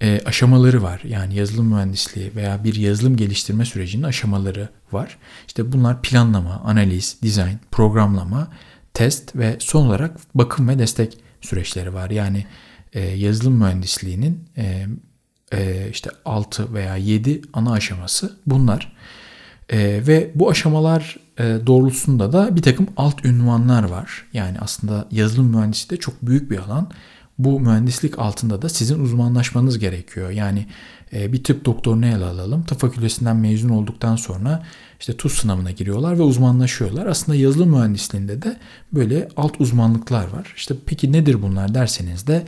[0.00, 1.00] e, aşamaları var.
[1.04, 5.18] Yani yazılım mühendisliği veya bir yazılım geliştirme sürecinin aşamaları var.
[5.46, 8.48] İşte bunlar planlama, analiz, dizayn, programlama,
[8.94, 12.10] test ve son olarak bakım ve destek süreçleri var.
[12.10, 12.46] Yani
[12.92, 14.86] e, yazılım mühendisliğinin e,
[15.52, 18.96] e, işte 6 veya 7 ana aşaması bunlar.
[19.68, 24.26] E, ve bu aşamalar e, doğrultusunda da bir takım alt ünvanlar var.
[24.32, 26.90] Yani aslında yazılım mühendisliği de çok büyük bir alan
[27.38, 30.30] bu mühendislik altında da sizin uzmanlaşmanız gerekiyor.
[30.30, 30.66] Yani
[31.12, 32.64] e, bir tıp doktorunu ele alalım.
[32.64, 34.62] Tıp fakültesinden mezun olduktan sonra
[35.00, 37.06] işte TUS sınavına giriyorlar ve uzmanlaşıyorlar.
[37.06, 38.56] Aslında yazılım mühendisliğinde de
[38.92, 40.52] böyle alt uzmanlıklar var.
[40.56, 42.44] İşte peki nedir bunlar derseniz de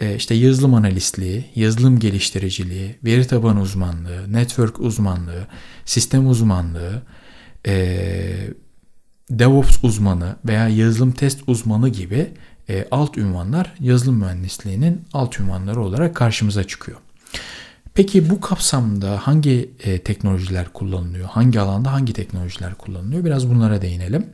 [0.00, 5.46] e, işte yazılım analistliği, yazılım geliştiriciliği, veri tabanı uzmanlığı, network uzmanlığı,
[5.84, 7.02] sistem uzmanlığı,
[7.66, 8.50] e,
[9.30, 12.28] DevOps uzmanı veya yazılım test uzmanı gibi
[12.70, 16.98] e, alt ünvanlar yazılım mühendisliğinin alt ünvanları olarak karşımıza çıkıyor.
[17.94, 21.28] Peki bu kapsamda hangi e, teknolojiler kullanılıyor?
[21.28, 23.24] Hangi alanda hangi teknolojiler kullanılıyor?
[23.24, 24.26] Biraz bunlara değinelim.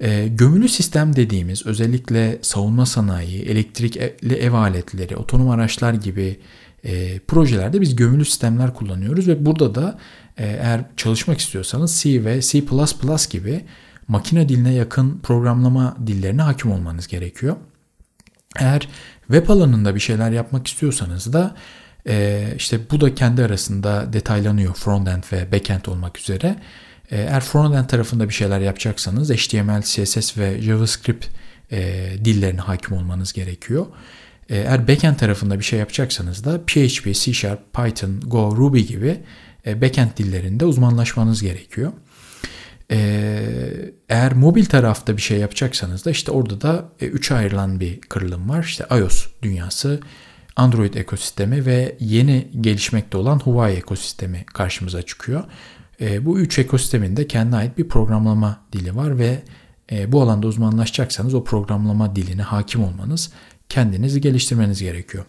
[0.00, 6.38] E, gömülü sistem dediğimiz özellikle savunma sanayi, elektrikli ev aletleri, otonom araçlar gibi
[6.84, 9.98] e, projelerde biz gömülü sistemler kullanıyoruz ve burada da
[10.36, 12.62] e, eğer çalışmak istiyorsanız C ve C++
[13.30, 13.64] gibi
[14.08, 17.56] makine diline yakın programlama dillerine hakim olmanız gerekiyor.
[18.58, 18.88] Eğer
[19.26, 21.54] web alanında bir şeyler yapmak istiyorsanız da
[22.08, 26.56] e, işte bu da kendi arasında detaylanıyor frontend ve backend olmak üzere.
[27.10, 31.26] E, eğer frontend tarafında bir şeyler yapacaksanız HTML, CSS ve JavaScript
[31.72, 33.86] e, dillerine hakim olmanız gerekiyor.
[34.50, 39.20] E, eğer backend tarafında bir şey yapacaksanız da PHP, C Sharp, Python, Go, Ruby gibi
[39.66, 41.92] e, backend dillerinde uzmanlaşmanız gerekiyor.
[42.90, 48.00] Ee, eğer mobil tarafta bir şey yapacaksanız da işte orada da e, üçe ayrılan bir
[48.00, 48.64] kırılım var.
[48.64, 50.00] İşte iOS dünyası,
[50.56, 55.44] Android ekosistemi ve yeni gelişmekte olan Huawei ekosistemi karşımıza çıkıyor.
[56.00, 59.42] E, bu üç ekosistemin de kendine ait bir programlama dili var ve
[59.92, 63.32] e, bu alanda uzmanlaşacaksanız o programlama diline hakim olmanız,
[63.68, 65.24] kendinizi geliştirmeniz gerekiyor.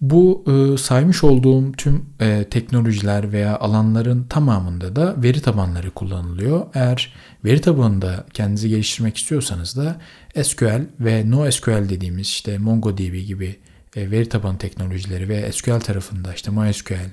[0.00, 6.66] Bu e, saymış olduğum tüm e, teknolojiler veya alanların tamamında da veri tabanları kullanılıyor.
[6.74, 7.12] Eğer
[7.44, 10.00] veri tabanında kendinizi geliştirmek istiyorsanız da
[10.42, 13.56] SQL ve NoSQL dediğimiz işte MongoDB gibi
[13.96, 17.10] e, veri tabanı teknolojileri ve SQL tarafında işte MySQL,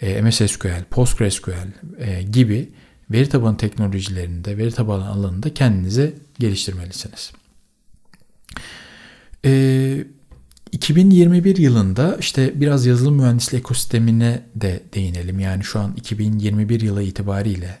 [0.00, 2.70] e, MS SQL, PostgreSQL e, gibi
[3.10, 7.32] veri tabanı teknolojilerinde, veri tabanı alanında kendinizi geliştirmelisiniz.
[9.44, 10.06] Eee
[10.72, 15.40] 2021 yılında işte biraz yazılım mühendisliği ekosistemine de değinelim.
[15.40, 17.78] Yani şu an 2021 yılı itibariyle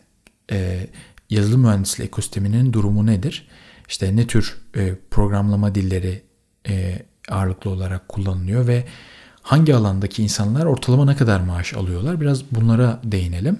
[0.52, 0.86] e,
[1.30, 3.48] yazılım mühendisliği ekosisteminin durumu nedir?
[3.88, 6.22] İşte ne tür e, programlama dilleri
[6.68, 8.84] e, ağırlıklı olarak kullanılıyor ve
[9.42, 12.20] hangi alandaki insanlar ortalama ne kadar maaş alıyorlar?
[12.20, 13.58] Biraz bunlara değinelim.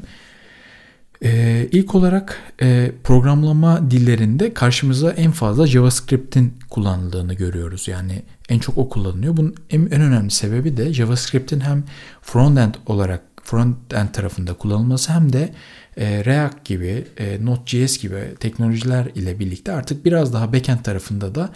[1.25, 7.89] Ee, ilk olarak e, programlama dillerinde karşımıza en fazla JavaScript'in kullanıldığını görüyoruz.
[7.89, 9.37] Yani en çok o kullanılıyor.
[9.37, 11.85] Bunun en, en önemli sebebi de JavaScript'in hem
[12.23, 15.53] frontend olarak frontend tarafında kullanılması hem de
[15.97, 21.51] e, React gibi, e, Node.js gibi teknolojiler ile birlikte artık biraz daha backend tarafında da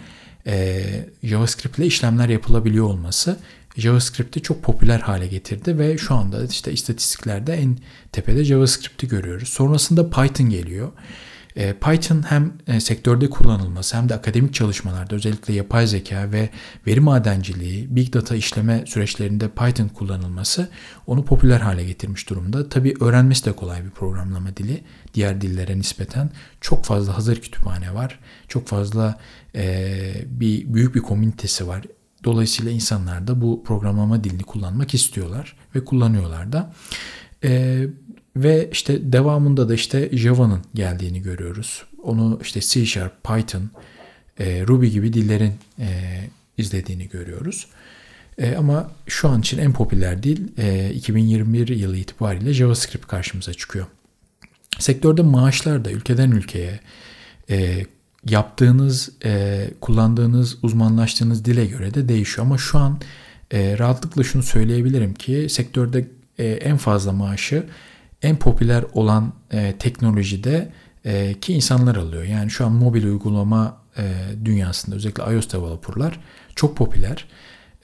[0.47, 0.83] e,
[1.23, 3.37] JavaScript ile işlemler yapılabiliyor olması
[3.77, 7.77] JavaScript'i çok popüler hale getirdi ve şu anda işte istatistiklerde en
[8.11, 9.49] tepede JavaScript'i görüyoruz.
[9.49, 10.91] Sonrasında Python geliyor.
[11.57, 16.49] E, Python hem e, sektörde kullanılması hem de akademik çalışmalarda özellikle yapay zeka ve
[16.87, 20.69] veri madenciliği, big data işleme süreçlerinde Python kullanılması
[21.07, 22.69] onu popüler hale getirmiş durumda.
[22.69, 24.83] Tabi öğrenmesi de kolay bir programlama dili.
[25.13, 26.29] Diğer dillere nispeten
[26.61, 28.19] çok fazla hazır kütüphane var.
[28.47, 29.19] Çok fazla
[29.55, 31.83] e, bir büyük bir komünitesi var.
[32.27, 36.73] Dolayısıyla insanlar da bu programlama dilini kullanmak istiyorlar ve kullanıyorlar da.
[37.43, 37.83] E,
[38.35, 41.83] ve işte devamında da işte Java'nın geldiğini görüyoruz.
[42.03, 43.69] Onu işte C Sharp, Python,
[44.39, 46.19] e, Ruby gibi dillerin e,
[46.57, 47.67] izlediğini görüyoruz.
[48.37, 53.85] E, ama şu an için en popüler dil e, 2021 yılı itibariyle JavaScript karşımıza çıkıyor.
[54.79, 56.79] Sektörde maaşlar da ülkeden ülkeye
[57.49, 57.85] e,
[58.29, 62.47] yaptığınız, e, kullandığınız, uzmanlaştığınız dile göre de değişiyor.
[62.47, 62.99] Ama şu an
[63.51, 67.65] e, rahatlıkla şunu söyleyebilirim ki sektörde e, en fazla maaşı
[68.21, 70.71] en popüler olan e, teknolojide
[71.05, 72.23] e, ki insanlar alıyor.
[72.23, 74.03] Yani şu an mobil uygulama e,
[74.45, 76.19] dünyasında özellikle iOS developerlar
[76.55, 77.25] çok popüler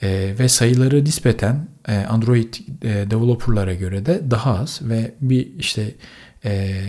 [0.02, 5.94] e, ve sayıları nispeten e, Android e, developerlara göre de daha az ve bir işte
[6.44, 6.82] e,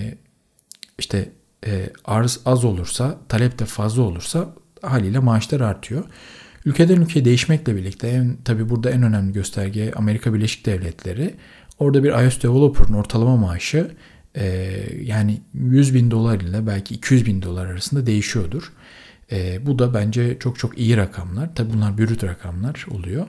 [0.99, 1.29] işte
[1.65, 6.03] e, arz az olursa talep de fazla olursa haliyle maaşlar artıyor.
[6.65, 11.35] Ülkeden ülkeye değişmekle birlikte en, tabi burada en önemli gösterge Amerika Birleşik Devletleri.
[11.79, 13.91] Orada bir iOS developer'ın ortalama maaşı
[14.35, 14.45] e,
[15.01, 18.71] yani 100 bin dolar ile belki 200 bin dolar arasında değişiyordur.
[19.31, 21.55] E, bu da bence çok çok iyi rakamlar.
[21.55, 23.27] Tabi bunlar brüt rakamlar oluyor.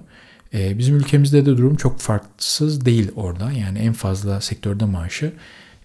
[0.54, 3.52] E, bizim ülkemizde de durum çok farksız değil orada.
[3.52, 5.32] Yani en fazla sektörde maaşı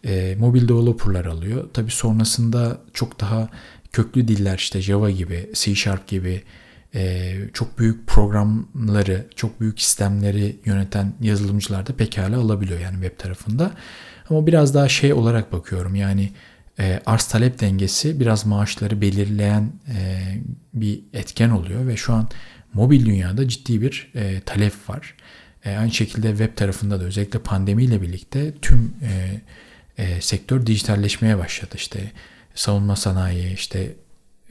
[0.05, 1.69] e, mobil developerlar alıyor.
[1.73, 3.49] Tabi sonrasında çok daha
[3.91, 6.43] köklü diller işte Java gibi, C Sharp gibi
[6.95, 13.71] e, çok büyük programları, çok büyük sistemleri yöneten yazılımcılar da pekala alabiliyor yani web tarafında.
[14.29, 16.31] Ama biraz daha şey olarak bakıyorum yani
[16.79, 20.21] e, arz talep dengesi biraz maaşları belirleyen e,
[20.73, 22.29] bir etken oluyor ve şu an
[22.73, 25.15] mobil dünyada ciddi bir e, talep var.
[25.65, 29.41] E, aynı şekilde web tarafında da özellikle pandemiyle birlikte tüm e,
[29.97, 31.71] e, sektör dijitalleşmeye başladı.
[31.75, 32.11] İşte
[32.55, 33.93] savunma sanayi, işte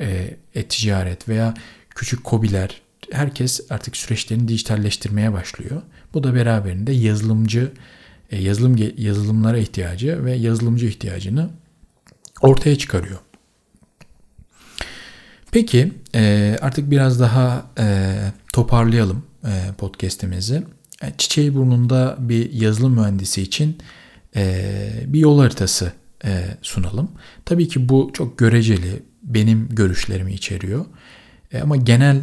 [0.01, 1.55] e, e-ticaret veya
[1.91, 2.81] küçük kobiler
[3.13, 5.83] herkes artık süreçlerini dijitalleştirmeye başlıyor.
[6.15, 7.73] Bu da beraberinde yazılımcı
[8.31, 11.51] e, yazılım yazılımlara ihtiyacı ve yazılımcı ihtiyacını
[12.41, 13.19] ortaya çıkarıyor.
[15.53, 18.17] Peki e, artık biraz daha e,
[18.53, 19.23] toparlayalım
[19.79, 20.63] podcast'imizi.
[21.19, 23.79] Çiçeği burnunda bir yazılım mühendisi için
[25.07, 25.93] bir yol haritası
[26.63, 27.11] sunalım.
[27.45, 30.85] Tabii ki bu çok göreceli, benim görüşlerimi içeriyor.
[31.63, 32.21] Ama genel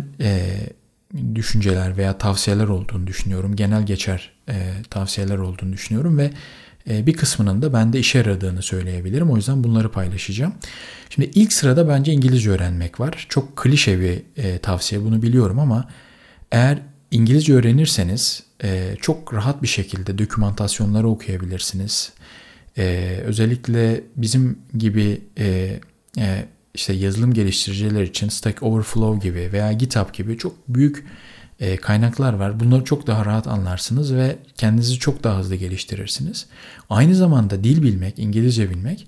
[1.36, 3.56] düşünceler veya tavsiyeler olduğunu düşünüyorum.
[3.56, 4.32] Genel geçer
[4.90, 6.32] tavsiyeler olduğunu düşünüyorum ve
[6.88, 9.32] bir kısmının da bende işe yaradığını söyleyebilirim.
[9.32, 10.54] O yüzden bunları paylaşacağım.
[11.10, 13.26] Şimdi ilk sırada bence İngilizce öğrenmek var.
[13.30, 15.90] Çok klişe bir e, tavsiye bunu biliyorum ama
[16.52, 16.80] eğer
[17.12, 22.14] İngilizce öğrenirseniz e, çok rahat bir şekilde dokümantasyonları okuyabilirsiniz.
[22.78, 25.80] E, özellikle bizim gibi e,
[26.18, 31.06] e, işte yazılım geliştiriciler için Stack Overflow gibi veya GitHub gibi çok büyük
[31.60, 32.60] e, kaynaklar var.
[32.60, 36.46] Bunları çok daha rahat anlarsınız ve kendinizi çok daha hızlı geliştirirsiniz.
[36.90, 39.08] Aynı zamanda dil bilmek, İngilizce bilmek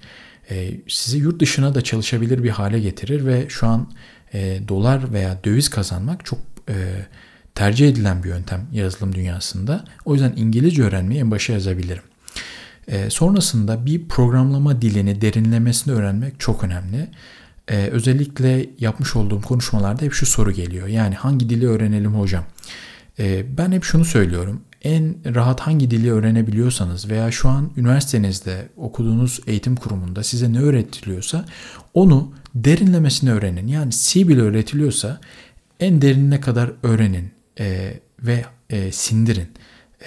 [0.50, 3.92] e, sizi yurt dışına da çalışabilir bir hale getirir ve şu an
[4.34, 6.40] e, dolar veya döviz kazanmak çok
[7.60, 9.84] tercih edilen bir yöntem yazılım dünyasında.
[10.06, 12.04] O yüzden İngilizce öğrenmeyi en başa yazabilirim.
[13.10, 17.08] sonrasında bir programlama dilini derinlemesine öğrenmek çok önemli
[17.68, 20.88] e, özellikle yapmış olduğum konuşmalarda hep şu soru geliyor.
[20.88, 22.44] Yani hangi dili öğrenelim hocam?
[23.20, 24.62] E, ben hep şunu söylüyorum.
[24.84, 31.46] En rahat hangi dili öğrenebiliyorsanız veya şu an üniversitenizde okuduğunuz eğitim kurumunda size ne öğretiliyorsa
[31.94, 33.68] onu derinlemesine öğrenin.
[33.68, 35.20] Yani C bile öğretiliyorsa
[35.80, 39.50] en derinine kadar öğrenin e, ve e, sindirin,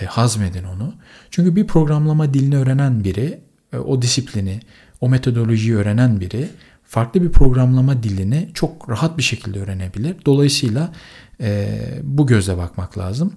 [0.00, 0.94] e, hazmedin onu.
[1.30, 3.40] Çünkü bir programlama dilini öğrenen biri,
[3.72, 4.60] e, o disiplini,
[5.00, 6.48] o metodolojiyi öğrenen biri
[6.92, 10.16] farklı bir programlama dilini çok rahat bir şekilde öğrenebilir.
[10.26, 10.92] Dolayısıyla
[11.40, 13.32] e, bu gözle bakmak lazım.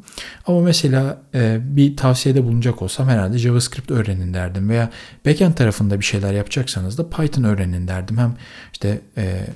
[0.47, 4.89] Ama mesela e, bir tavsiyede bulunacak olsam herhalde JavaScript öğrenin derdim veya
[5.25, 8.17] backend tarafında bir şeyler yapacaksanız da Python öğrenin derdim.
[8.17, 8.35] Hem
[8.73, 9.47] işte e,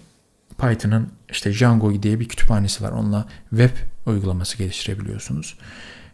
[0.58, 2.92] Python'ın işte Django diye bir kütüphanesi var.
[2.92, 5.58] Onunla web uygulaması geliştirebiliyorsunuz.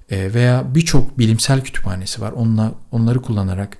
[0.09, 2.31] E, veya birçok bilimsel kütüphanesi var.
[2.31, 3.77] Onunla onları kullanarak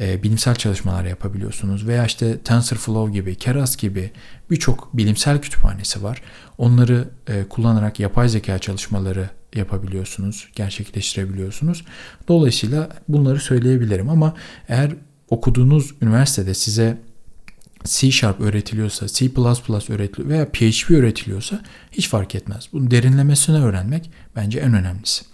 [0.00, 1.86] e, bilimsel çalışmalar yapabiliyorsunuz.
[1.86, 4.10] Veya işte TensorFlow gibi, Keras gibi
[4.50, 6.22] birçok bilimsel kütüphanesi var.
[6.58, 11.84] Onları e, kullanarak yapay zeka çalışmaları yapabiliyorsunuz, gerçekleştirebiliyorsunuz.
[12.28, 14.34] Dolayısıyla bunları söyleyebilirim ama
[14.68, 14.94] eğer
[15.30, 16.98] okuduğunuz üniversitede size
[17.84, 19.30] C Sharp öğretiliyorsa, C++
[19.88, 21.60] öğretiliyor veya PHP öğretiliyorsa
[21.92, 22.68] hiç fark etmez.
[22.72, 25.24] Bunun derinlemesine öğrenmek bence en önemlisi.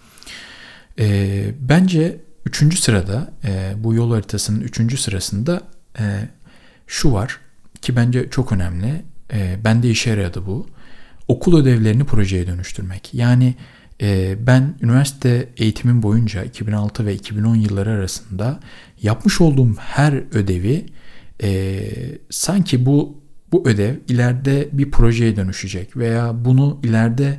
[0.99, 5.63] E, bence Üçüncü sırada e, bu yol haritasının üçüncü sırasında
[5.99, 6.29] e,
[6.87, 7.41] şu var
[7.83, 9.03] ki bence çok önemli.
[9.33, 10.67] E, bende işe yaradı bu.
[11.29, 13.15] Okul ödevlerini projeye dönüştürmek.
[13.15, 13.55] Yani
[14.01, 18.61] e, ben üniversite eğitimim boyunca 2006 ve 2010 yılları arasında
[19.03, 20.87] yapmış olduğum her ödevi
[21.43, 21.81] e,
[22.31, 27.39] sanki bu bu ödev ileride bir projeye dönüşecek veya bunu ileride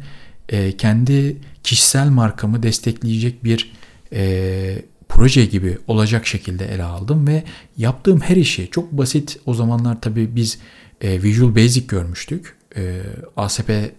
[0.49, 3.71] e, kendi kişisel markamı destekleyecek bir
[4.13, 7.43] e, proje gibi olacak şekilde ele aldım ve
[7.77, 10.59] yaptığım her işi çok basit o zamanlar tabii biz
[11.01, 12.57] e, Visual Basic görmüştük.
[12.77, 13.01] E,
[13.37, 13.93] ASP e,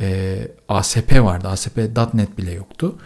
[0.00, 0.38] e,
[0.68, 1.48] ASP vardı.
[1.48, 2.98] ASP.NET bile yoktu.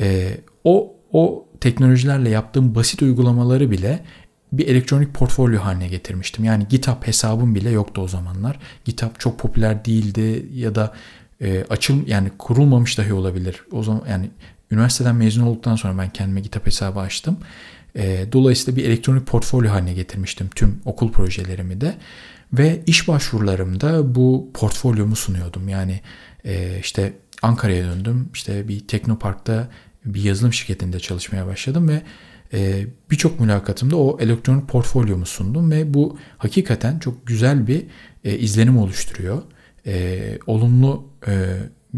[0.00, 4.04] E, o o teknolojilerle yaptığım basit uygulamaları bile
[4.52, 6.44] bir elektronik portfolyo haline getirmiştim.
[6.44, 8.58] Yani GitHub hesabım bile yoktu o zamanlar.
[8.84, 10.94] GitHub çok popüler değildi ya da
[11.40, 13.64] e, açıl yani kurulmamış dahi olabilir.
[13.72, 14.30] O zaman yani
[14.70, 17.38] üniversiteden mezun olduktan sonra ben kendime GitHub hesabı açtım.
[17.96, 21.94] E, dolayısıyla bir elektronik portfolyo haline getirmiştim tüm okul projelerimi de.
[22.52, 25.68] Ve iş başvurularımda bu portfolyomu sunuyordum.
[25.68, 26.00] Yani
[26.44, 28.28] e, işte Ankara'ya döndüm.
[28.34, 29.68] İşte bir Teknopark'ta
[30.04, 32.02] bir yazılım şirketinde çalışmaya başladım ve
[32.52, 37.86] e, birçok mülakatımda o elektronik portfolyomu sundum ve bu hakikaten çok güzel bir
[38.24, 39.42] e, izlenim oluşturuyor.
[39.86, 41.56] E, olumlu e,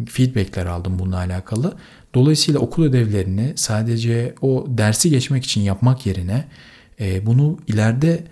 [0.09, 1.77] feedbackler aldım bununla alakalı.
[2.15, 6.45] Dolayısıyla okul ödevlerini sadece o dersi geçmek için yapmak yerine
[7.01, 8.25] e, bunu ileride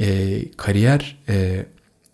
[0.00, 1.66] e, kariyer e,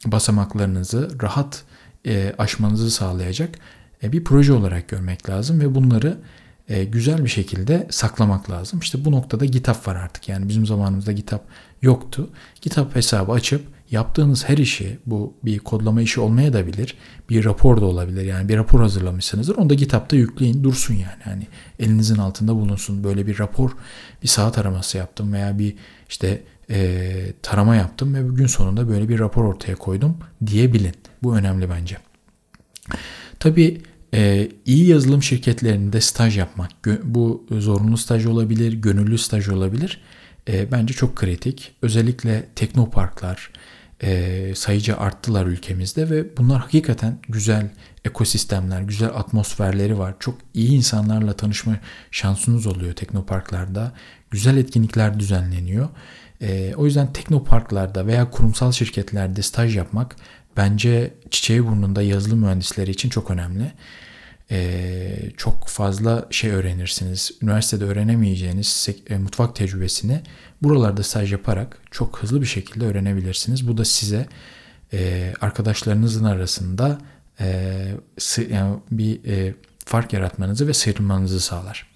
[0.06, 1.64] basamaklarınızı rahat
[2.06, 3.58] e, aşmanızı sağlayacak
[4.02, 6.18] e, bir proje olarak görmek lazım ve bunları
[6.70, 8.80] e, güzel bir şekilde saklamak lazım.
[8.80, 10.28] İşte bu noktada GitHub var artık.
[10.28, 11.40] Yani bizim zamanımızda GitHub
[11.82, 12.30] yoktu.
[12.60, 16.94] GitHub hesabı açıp yaptığınız her işi bu bir kodlama işi olmaya da bilir.
[17.30, 18.24] Bir rapor da olabilir.
[18.24, 19.56] Yani bir rapor hazırlamışsınızdır.
[19.56, 21.22] Onu da GitHub'da yükleyin dursun yani.
[21.24, 21.46] Hani
[21.78, 23.04] elinizin altında bulunsun.
[23.04, 23.70] Böyle bir rapor
[24.22, 25.74] bir saat araması yaptım veya bir
[26.08, 30.16] işte e, tarama yaptım ve gün sonunda böyle bir rapor ortaya koydum
[30.46, 30.94] diyebilin.
[31.22, 31.96] Bu önemli bence.
[33.38, 33.80] Tabii
[34.14, 36.70] e, iyi yazılım şirketlerinde staj yapmak,
[37.04, 40.00] bu zorunlu staj olabilir, gönüllü staj olabilir.
[40.48, 41.72] E, bence çok kritik.
[41.82, 43.50] Özellikle teknoparklar
[44.02, 47.70] e, sayıca arttılar ülkemizde ve bunlar hakikaten güzel
[48.04, 50.14] ekosistemler, güzel atmosferleri var.
[50.20, 51.76] Çok iyi insanlarla tanışma
[52.10, 53.92] şansınız oluyor teknoparklarda.
[54.30, 55.88] Güzel etkinlikler düzenleniyor.
[56.40, 60.16] E, o yüzden teknoparklarda veya kurumsal şirketlerde staj yapmak
[60.56, 63.72] bence çiçeği burnunda yazılım mühendisleri için çok önemli.
[64.50, 67.30] Ee, çok fazla şey öğrenirsiniz.
[67.42, 70.20] Üniversitede öğrenemeyeceğiniz e, mutfak tecrübesini
[70.62, 73.68] buralarda staj yaparak çok hızlı bir şekilde öğrenebilirsiniz.
[73.68, 74.26] Bu da size
[74.92, 76.98] e, arkadaşlarınızın arasında
[77.40, 77.86] e,
[78.50, 79.54] yani bir e,
[79.86, 81.89] fark yaratmanızı ve sıyrılmanızı sağlar.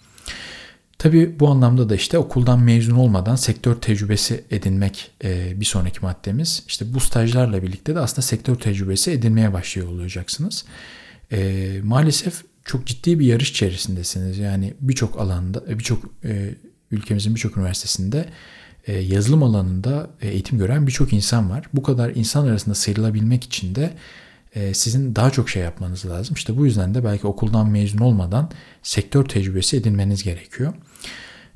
[0.98, 6.62] Tabii bu anlamda da işte okuldan mezun olmadan sektör tecrübesi edinmek e, bir sonraki maddemiz.
[6.68, 10.64] İşte bu stajlarla birlikte de aslında sektör tecrübesi edinmeye başlıyor olacaksınız.
[11.32, 14.38] E, maalesef çok ciddi bir yarış içerisindesiniz.
[14.38, 16.54] Yani birçok alanda, e, birçok e,
[16.90, 18.28] ülkemizin birçok üniversitesinde
[18.86, 21.64] e, yazılım alanında e, eğitim gören birçok insan var.
[21.72, 23.94] Bu kadar insan arasında sıyrılabilmek için de
[24.54, 26.34] e, sizin daha çok şey yapmanız lazım.
[26.34, 28.50] İşte bu yüzden de belki okuldan mezun olmadan
[28.82, 30.72] sektör tecrübesi edinmeniz gerekiyor.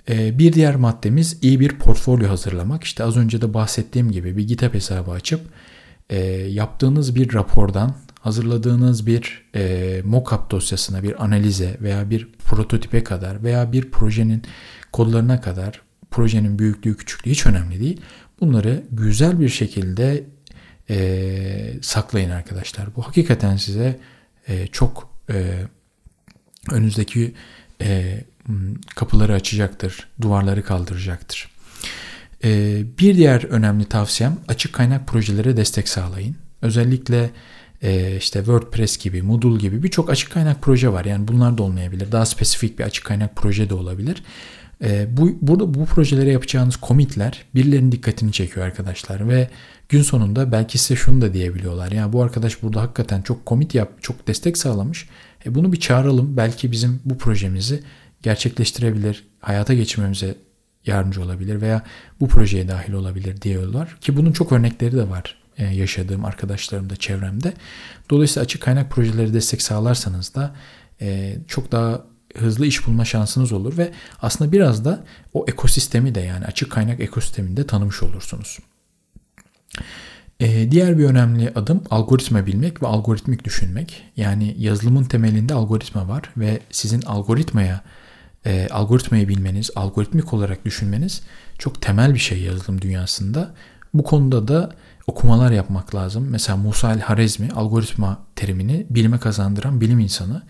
[0.09, 2.85] E, bir diğer maddemiz iyi bir portfolyo hazırlamak.
[2.85, 5.41] İşte az önce de bahsettiğim gibi bir GitHub hesabı açıp
[6.11, 6.19] e,
[6.49, 13.73] yaptığınız bir rapordan hazırladığınız bir e, mockup dosyasına, bir analize veya bir prototipe kadar veya
[13.73, 14.43] bir projenin
[14.93, 18.01] kodlarına kadar projenin büyüklüğü küçüklüğü hiç önemli değil.
[18.41, 20.25] Bunları güzel bir şekilde
[20.91, 22.97] e, saklayın arkadaşlar.
[22.97, 23.99] Bu hakikaten size
[24.49, 25.55] e, çok e,
[26.71, 27.35] önünüzdeki
[27.81, 28.21] e,
[28.97, 31.49] kapıları açacaktır, duvarları kaldıracaktır.
[32.45, 36.37] E, bir diğer önemli tavsiyem açık kaynak projelere destek sağlayın.
[36.63, 37.31] Özellikle
[37.83, 41.05] e, işte WordPress gibi, Moodle gibi birçok açık kaynak proje var.
[41.05, 42.13] Yani bunlar da olmayabilir.
[42.13, 44.23] Daha spesifik bir açık kaynak proje de olabilir.
[44.85, 49.49] E, bu burada bu projelere yapacağınız commitler birilerinin dikkatini çekiyor arkadaşlar ve
[49.89, 51.93] gün sonunda belki size şunu da diyebiliyorlar.
[51.93, 55.09] Ya bu arkadaş burada hakikaten çok commit yap, çok destek sağlamış.
[55.47, 56.37] E, bunu bir çağıralım.
[56.37, 57.83] Belki bizim bu projemizi
[58.23, 60.35] gerçekleştirebilir, hayata geçirmemize
[60.87, 61.83] yardımcı olabilir veya
[62.21, 63.97] bu projeye dahil olabilir diyorlar.
[64.01, 67.53] Ki bunun çok örnekleri de var e, yaşadığım arkadaşlarımda, çevremde.
[68.11, 70.55] Dolayısıyla açık kaynak projeleri destek sağlarsanız da
[71.01, 72.05] e, çok daha
[72.41, 77.01] hızlı iş bulma şansınız olur ve aslında biraz da o ekosistemi de yani açık kaynak
[77.01, 78.59] ekosisteminde tanımış olursunuz.
[80.41, 84.03] Ee, diğer bir önemli adım algoritma bilmek ve algoritmik düşünmek.
[84.17, 87.83] Yani yazılımın temelinde algoritma var ve sizin algoritmaya
[88.47, 91.23] e, algoritmayı bilmeniz, algoritmik olarak düşünmeniz
[91.59, 93.55] çok temel bir şey yazılım dünyasında.
[93.95, 94.71] Bu konuda da
[95.07, 96.27] okumalar yapmak lazım.
[96.31, 100.43] Mesela Musa el-Harezmi algoritma terimini bilime kazandıran bilim insanı.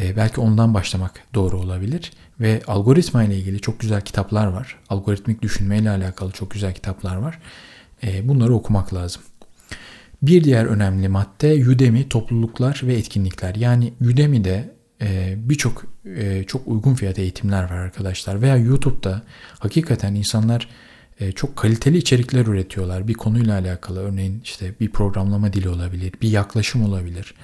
[0.00, 2.12] E, belki ondan başlamak doğru olabilir.
[2.40, 4.76] Ve algoritma ile ilgili çok güzel kitaplar var.
[4.88, 7.38] Algoritmik düşünme ile alakalı çok güzel kitaplar var.
[8.02, 9.22] E, bunları okumak lazım.
[10.22, 13.54] Bir diğer önemli madde Udemy topluluklar ve etkinlikler.
[13.54, 15.84] Yani Udemy'de e, birçok
[16.16, 18.42] e, çok uygun fiyat eğitimler var arkadaşlar.
[18.42, 19.22] Veya YouTube'da
[19.58, 20.68] hakikaten insanlar
[21.20, 23.08] e, çok kaliteli içerikler üretiyorlar.
[23.08, 27.34] Bir konuyla alakalı örneğin işte bir programlama dili olabilir, bir yaklaşım olabilir.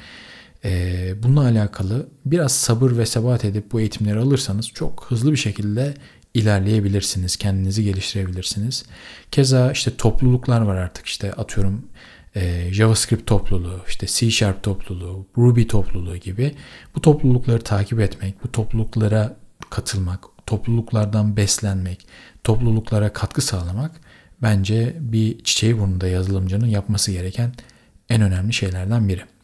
[0.67, 5.37] E, e, bununla alakalı biraz sabır ve sebat edip bu eğitimleri alırsanız çok hızlı bir
[5.37, 5.95] şekilde
[6.35, 7.37] ilerleyebilirsiniz.
[7.37, 8.85] Kendinizi geliştirebilirsiniz.
[9.31, 11.85] Keza işte topluluklar var artık işte atıyorum
[12.35, 16.55] e, JavaScript topluluğu, işte C Sharp topluluğu, Ruby topluluğu gibi
[16.95, 19.37] bu toplulukları takip etmek, bu topluluklara
[19.71, 22.07] katılmak, topluluklardan beslenmek,
[22.45, 24.01] topluluklara katkı sağlamak
[24.43, 27.53] bence bir çiçeği burnunda yazılımcının yapması gereken
[28.09, 29.36] en önemli şeylerden biri.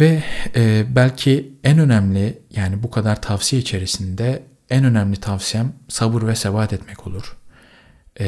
[0.00, 0.22] Ve
[0.56, 6.72] e, belki en önemli yani bu kadar tavsiye içerisinde en önemli tavsiyem sabır ve sebat
[6.72, 7.36] etmek olur.
[8.20, 8.26] E,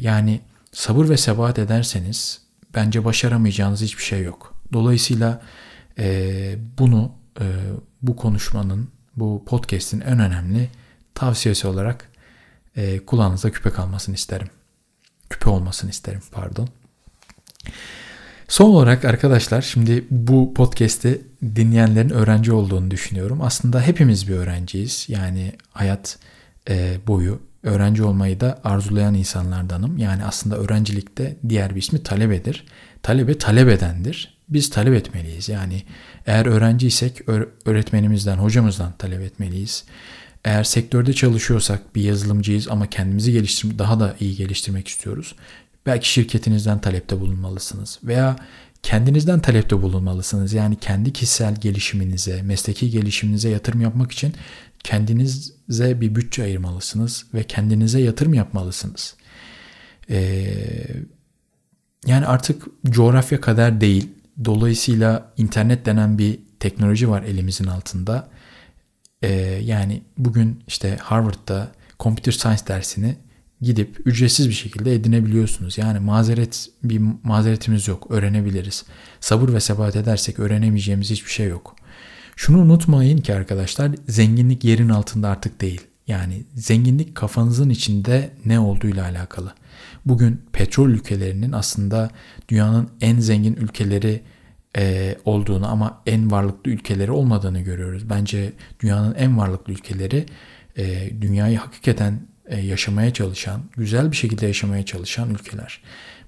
[0.00, 0.40] yani
[0.72, 2.42] sabır ve sebat ederseniz
[2.74, 4.54] bence başaramayacağınız hiçbir şey yok.
[4.72, 5.42] Dolayısıyla
[5.98, 7.44] e, bunu e,
[8.02, 10.68] bu konuşmanın, bu podcast'in en önemli
[11.14, 12.08] tavsiyesi olarak
[12.76, 14.48] e, kulağınıza küpe kalmasını isterim.
[15.30, 16.68] Küpe olmasını isterim pardon.
[18.48, 23.42] Son olarak arkadaşlar şimdi bu podcast'i dinleyenlerin öğrenci olduğunu düşünüyorum.
[23.42, 25.06] Aslında hepimiz bir öğrenciyiz.
[25.08, 26.18] Yani hayat
[26.68, 29.98] e, boyu öğrenci olmayı da arzulayan insanlardanım.
[29.98, 32.64] Yani aslında öğrencilikte diğer bir ismi talebedir.
[33.02, 34.38] Talebe talep edendir.
[34.48, 35.48] Biz talep etmeliyiz.
[35.48, 35.82] Yani
[36.26, 37.20] eğer öğrenciysek
[37.66, 39.84] öğretmenimizden, hocamızdan talep etmeliyiz.
[40.44, 45.34] Eğer sektörde çalışıyorsak bir yazılımcıyız ama kendimizi geliştirmek daha da iyi geliştirmek istiyoruz.
[45.86, 48.36] Belki şirketinizden talepte bulunmalısınız veya
[48.82, 50.52] kendinizden talepte bulunmalısınız.
[50.52, 54.34] Yani kendi kişisel gelişiminize, mesleki gelişiminize yatırım yapmak için
[54.84, 59.16] kendinize bir bütçe ayırmalısınız ve kendinize yatırım yapmalısınız.
[60.10, 60.54] Ee,
[62.06, 64.08] yani artık coğrafya kadar değil.
[64.44, 68.28] Dolayısıyla internet denen bir teknoloji var elimizin altında.
[69.22, 73.16] Ee, yani bugün işte Harvard'da Computer Science dersini
[73.62, 75.78] gidip ücretsiz bir şekilde edinebiliyorsunuz.
[75.78, 78.06] Yani mazeret bir mazeretimiz yok.
[78.10, 78.84] Öğrenebiliriz.
[79.20, 81.76] Sabır ve sebat edersek öğrenemeyeceğimiz hiçbir şey yok.
[82.36, 85.80] Şunu unutmayın ki arkadaşlar zenginlik yerin altında artık değil.
[86.06, 89.54] Yani zenginlik kafanızın içinde ne olduğuyla alakalı.
[90.04, 92.10] Bugün petrol ülkelerinin aslında
[92.48, 94.22] dünyanın en zengin ülkeleri
[94.76, 98.10] e, olduğunu ama en varlıklı ülkeleri olmadığını görüyoruz.
[98.10, 100.26] Bence dünyanın en varlıklı ülkeleri
[100.76, 102.20] e, dünyayı hakikaten
[102.56, 105.82] yaşamaya çalışan, güzel bir şekilde yaşamaya çalışan ülkeler.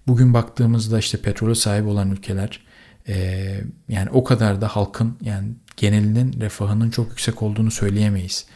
[0.07, 2.61] Bugün baktığımızda işte petrole sahip olan ülkeler
[3.09, 8.47] e, yani o kadar da halkın yani genelinin refahının çok yüksek olduğunu söyleyemeyiz.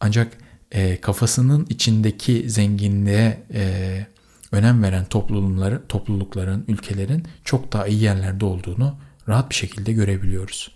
[0.00, 0.32] Ancak
[0.72, 3.42] e, kafasının içindeki zenginliğe
[4.52, 8.96] önem veren toplumları, toplulukların, ülkelerin çok daha iyi yerlerde olduğunu
[9.28, 10.70] rahat bir şekilde görebiliyoruz.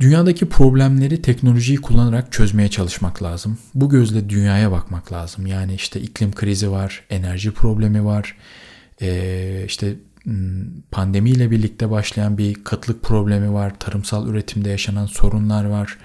[0.00, 3.58] Dünyadaki problemleri teknolojiyi kullanarak çözmeye çalışmak lazım.
[3.74, 5.46] Bu gözle dünyaya bakmak lazım.
[5.46, 8.36] Yani işte iklim krizi var, enerji problemi var,
[9.02, 9.96] ee, işte
[10.90, 15.98] pandemiyle birlikte başlayan bir kıtlık problemi var, tarımsal üretimde yaşanan sorunlar var.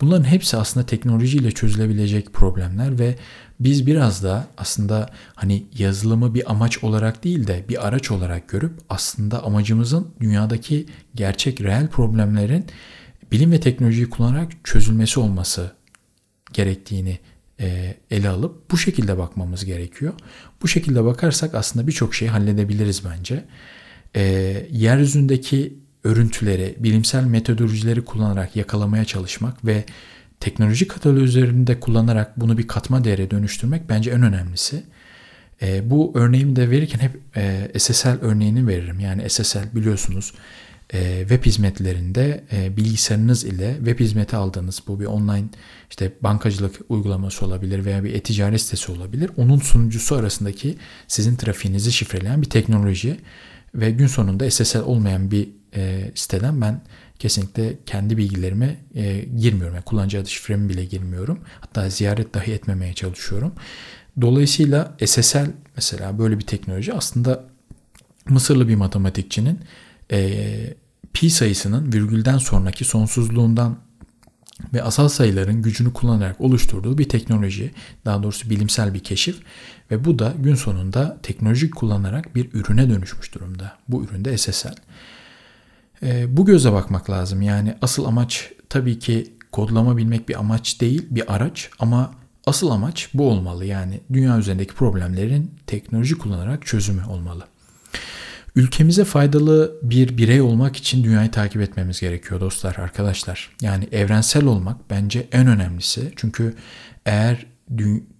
[0.00, 3.14] Bunların hepsi aslında teknolojiyle çözülebilecek problemler ve
[3.60, 8.72] biz biraz da aslında hani yazılımı bir amaç olarak değil de bir araç olarak görüp
[8.88, 12.66] aslında amacımızın dünyadaki gerçek reel problemlerin
[13.32, 15.72] bilim ve teknolojiyi kullanarak çözülmesi olması
[16.52, 17.18] gerektiğini
[17.60, 20.12] e, ele alıp bu şekilde bakmamız gerekiyor.
[20.62, 23.44] Bu şekilde bakarsak aslında birçok şeyi halledebiliriz bence.
[24.16, 24.22] E,
[24.70, 29.84] yeryüzündeki örüntüleri, bilimsel metodolojileri kullanarak yakalamaya çalışmak ve
[30.40, 34.82] teknoloji kataloglarında kullanarak bunu bir katma değere dönüştürmek bence en önemlisi.
[35.62, 39.00] E, bu örneğimi de verirken hep e, SSL örneğini veririm.
[39.00, 40.32] Yani SSL biliyorsunuz
[40.92, 45.44] e, web hizmetlerinde e, bilgisayarınız ile web hizmeti aldığınız bu bir online
[45.90, 49.30] işte bankacılık uygulaması olabilir veya bir e-ticaret sitesi olabilir.
[49.36, 50.76] Onun sunucusu arasındaki
[51.08, 53.20] sizin trafiğinizi şifreleyen bir teknoloji
[53.74, 56.82] ve gün sonunda SSL olmayan bir e, siteden ben
[57.18, 58.76] kesinlikle kendi bilgilerime
[59.36, 59.74] girmiyorum.
[59.74, 61.40] Yani kullanıcı adı şifremi bile girmiyorum.
[61.60, 63.52] Hatta ziyaret dahi etmemeye çalışıyorum.
[64.20, 67.44] Dolayısıyla SSL mesela böyle bir teknoloji aslında
[68.28, 69.60] Mısırlı bir matematikçinin
[70.12, 70.74] e,
[71.12, 73.78] pi sayısının virgülden sonraki sonsuzluğundan
[74.74, 79.40] ve asal sayıların gücünü kullanarak oluşturduğu bir teknoloji, daha doğrusu bilimsel bir keşif
[79.90, 83.76] ve bu da gün sonunda teknolojik kullanarak bir ürüne dönüşmüş durumda.
[83.88, 84.74] Bu üründe SSL.
[86.02, 87.42] E, bu göze bakmak lazım.
[87.42, 92.14] Yani asıl amaç tabii ki kodlama bilmek bir amaç değil, bir araç ama
[92.46, 93.64] asıl amaç bu olmalı.
[93.64, 97.44] Yani dünya üzerindeki problemlerin teknoloji kullanarak çözümü olmalı.
[98.58, 103.50] Ülkemize faydalı bir birey olmak için dünyayı takip etmemiz gerekiyor dostlar, arkadaşlar.
[103.62, 106.12] Yani evrensel olmak bence en önemlisi.
[106.16, 106.54] Çünkü
[107.06, 107.46] eğer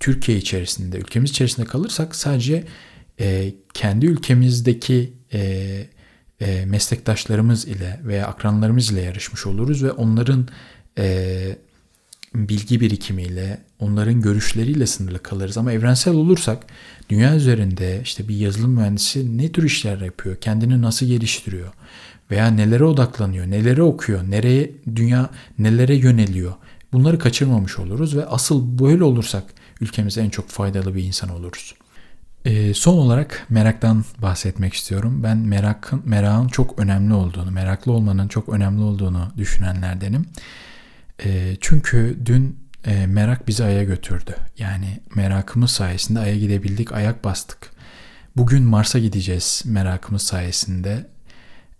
[0.01, 2.65] Türkiye içerisinde, ülkemiz içerisinde kalırsak sadece
[3.21, 5.41] e, kendi ülkemizdeki e,
[6.41, 10.49] e, meslektaşlarımız ile veya akranlarımız ile yarışmış oluruz ve onların
[10.99, 11.57] e,
[12.35, 15.59] bilgi birikimiyle, onların görüşleriyle sınırlı kalırız.
[15.59, 16.67] Ama evrensel olursak
[17.09, 21.73] dünya üzerinde işte bir yazılım mühendisi ne tür işler yapıyor, kendini nasıl geliştiriyor
[22.31, 26.53] veya nelere odaklanıyor, nelere okuyor, nereye dünya nelere yöneliyor.
[26.93, 29.45] Bunları kaçırmamış oluruz ve asıl böyle olursak
[29.81, 31.75] ülkemize en çok faydalı bir insan oluruz.
[32.45, 35.21] E, son olarak meraktan bahsetmek istiyorum.
[35.23, 40.27] Ben merakın, merakın çok önemli olduğunu, meraklı olmanın çok önemli olduğunu düşünenlerdenim.
[41.25, 44.35] E, çünkü dün e, merak bizi Ay'a götürdü.
[44.59, 47.71] Yani merakımız sayesinde Ay'a gidebildik, ayak bastık.
[48.37, 51.07] Bugün Mars'a gideceğiz merakımız sayesinde.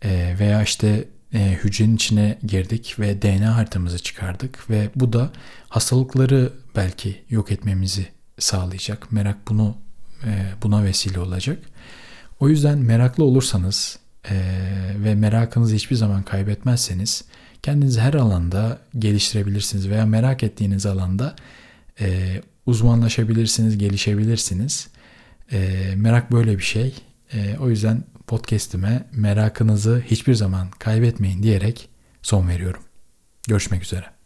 [0.03, 5.31] E, veya işte e, hücrenin içine girdik ve DNA haritamızı çıkardık ve bu da
[5.69, 8.07] hastalıkları belki yok etmemizi
[8.39, 9.13] sağlayacak.
[9.13, 9.77] Merak bunu
[10.25, 10.31] e,
[10.63, 11.59] buna vesile olacak.
[12.41, 13.99] O yüzden meraklı olursanız
[14.31, 14.37] e,
[14.97, 17.25] ve merakınızı hiçbir zaman kaybetmezseniz
[17.63, 21.37] kendinizi her alanda geliştirebilirsiniz veya merak ettiğiniz alanda
[22.01, 24.89] e, uzmanlaşabilirsiniz, gelişebilirsiniz.
[25.53, 26.95] E, merak böyle bir şey.
[27.33, 31.89] E, o yüzden podcast'ime merakınızı hiçbir zaman kaybetmeyin diyerek
[32.23, 32.83] son veriyorum.
[33.49, 34.18] Görüşmek üzere.